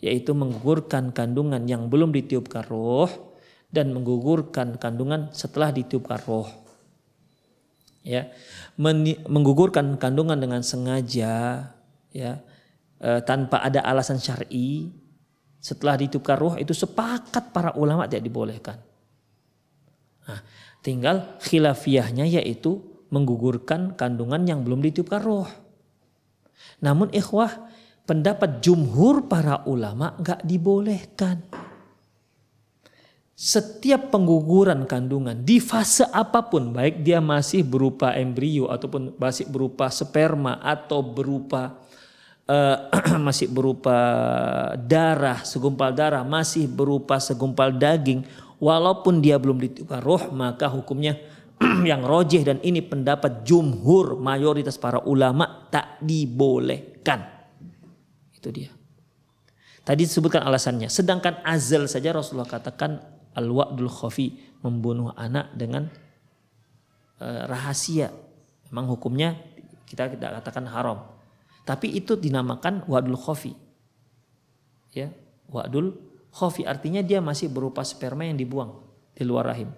[0.00, 3.36] yaitu menggugurkan kandungan yang belum ditiupkan roh
[3.68, 6.48] dan menggugurkan kandungan setelah ditiupkan roh.
[8.00, 8.32] Ya,
[9.28, 11.68] menggugurkan kandungan dengan sengaja
[12.16, 12.32] ya
[12.96, 14.88] e, tanpa ada alasan syar'i
[15.60, 18.80] setelah ditiupkan roh itu sepakat para ulama tidak dibolehkan.
[20.24, 20.40] Nah,
[20.80, 22.80] tinggal khilafiyahnya yaitu
[23.12, 25.50] menggugurkan kandungan yang belum ditiupkan roh.
[26.80, 27.68] Namun ikhwah
[28.08, 31.44] pendapat jumhur para ulama nggak dibolehkan.
[33.40, 39.88] Setiap pengguguran kandungan di fase apa pun, baik dia masih berupa embrio ataupun masih berupa
[39.88, 41.80] sperma atau berupa
[42.44, 42.76] uh,
[43.26, 43.96] masih berupa
[44.76, 48.28] darah, segumpal darah, masih berupa segumpal daging,
[48.60, 51.16] walaupun dia belum ditiupkan roh, maka hukumnya
[51.88, 57.24] yang rojih dan ini pendapat jumhur mayoritas para ulama tak dibolehkan.
[58.36, 58.68] Itu dia.
[59.80, 60.92] Tadi disebutkan alasannya.
[60.92, 65.86] Sedangkan azal saja Rasulullah katakan al-wa'dul khafi membunuh anak dengan
[67.22, 68.10] uh, rahasia.
[68.70, 69.38] Memang hukumnya
[69.86, 70.98] kita tidak katakan haram.
[71.66, 73.52] Tapi itu dinamakan wa'dul khafi.
[74.90, 75.14] Ya,
[75.50, 75.94] wa'dul
[76.34, 78.78] khafi artinya dia masih berupa sperma yang dibuang
[79.14, 79.70] di luar rahim.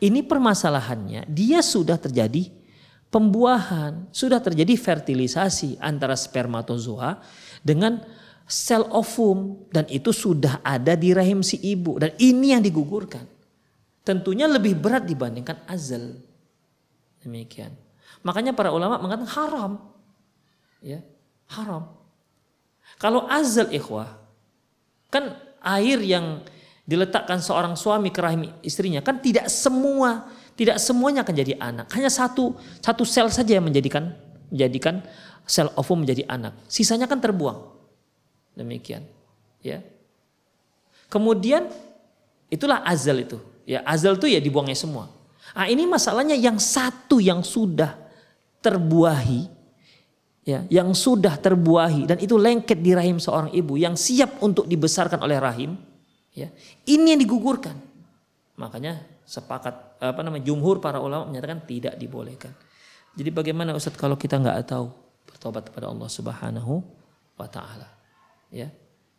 [0.00, 2.52] Ini permasalahannya, dia sudah terjadi
[3.08, 7.22] pembuahan, sudah terjadi fertilisasi antara spermatozoa
[7.62, 8.02] dengan
[8.44, 13.24] sel ovum dan itu sudah ada di rahim si ibu dan ini yang digugurkan.
[14.04, 16.20] Tentunya lebih berat dibandingkan azal.
[17.24, 17.72] Demikian.
[18.20, 19.72] Makanya para ulama mengatakan haram.
[20.84, 21.00] Ya,
[21.48, 21.88] haram.
[23.00, 24.20] Kalau azal ikhwah
[25.08, 25.32] kan
[25.64, 26.44] air yang
[26.84, 31.86] diletakkan seorang suami ke rahim istrinya kan tidak semua tidak semuanya akan jadi anak.
[31.96, 34.14] Hanya satu satu sel saja yang menjadikan
[34.52, 35.02] menjadikan
[35.48, 36.54] sel ovum menjadi anak.
[36.70, 37.73] Sisanya kan terbuang.
[38.54, 39.02] Demikian.
[39.60, 39.82] Ya.
[41.10, 41.70] Kemudian
[42.50, 43.38] itulah azal itu.
[43.66, 45.10] Ya, azal itu ya dibuangnya semua.
[45.54, 47.94] Ah ini masalahnya yang satu yang sudah
[48.64, 49.46] terbuahi
[50.44, 55.20] ya, yang sudah terbuahi dan itu lengket di rahim seorang ibu yang siap untuk dibesarkan
[55.24, 55.76] oleh rahim,
[56.36, 56.52] ya.
[56.84, 57.76] Ini yang digugurkan.
[58.54, 62.52] Makanya sepakat apa namanya jumhur para ulama menyatakan tidak dibolehkan.
[63.16, 64.90] Jadi bagaimana Ustadz kalau kita nggak tahu
[65.24, 66.84] bertobat kepada Allah Subhanahu
[67.40, 67.88] wa taala.
[68.54, 68.70] Ya.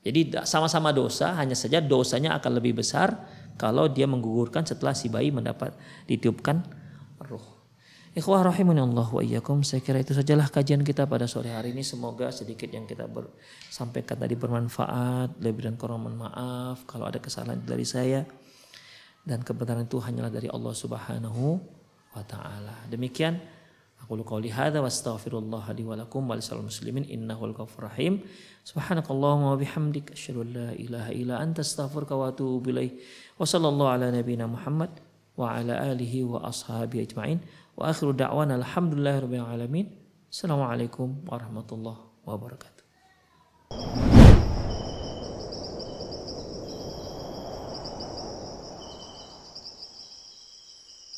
[0.06, 3.26] Jadi sama-sama dosa, hanya saja dosanya akan lebih besar
[3.60, 5.76] kalau dia menggugurkan setelah si bayi mendapat
[6.08, 6.64] ditiupkan
[7.26, 7.56] ruh.
[8.16, 9.60] Ikhwah rahimani Allah wa iyyakum.
[9.68, 11.84] Saya kira itu sajalah kajian kita pada sore hari ini.
[11.84, 13.12] Semoga sedikit yang kita
[13.68, 15.36] sampaikan tadi bermanfaat.
[15.44, 18.24] Lebih dan kurang mohon maaf kalau ada kesalahan dari saya.
[19.20, 21.60] Dan kebenaran itu hanyalah dari Allah Subhanahu
[22.16, 22.88] wa taala.
[22.88, 23.36] Demikian
[24.06, 28.22] Aku qauli hadza wa astaghfirullah li wa lakum wa muslimin innahul ghafurur rahim.
[28.62, 30.46] Subhanakallahumma wa bihamdika asyhadu
[30.78, 33.02] ilaha illa anta astaghfiruka wa atubu ilaik.
[33.42, 34.94] Wa sallallahu ala nabiyyina Muhammad
[35.34, 37.42] wa ala alihi wa ashabihi ajmain.
[37.74, 39.90] Wa akhiru da'wana alhamdulillahirabbil alamin.
[40.30, 41.98] Assalamualaikum warahmatullahi
[42.30, 44.25] wabarakatuh.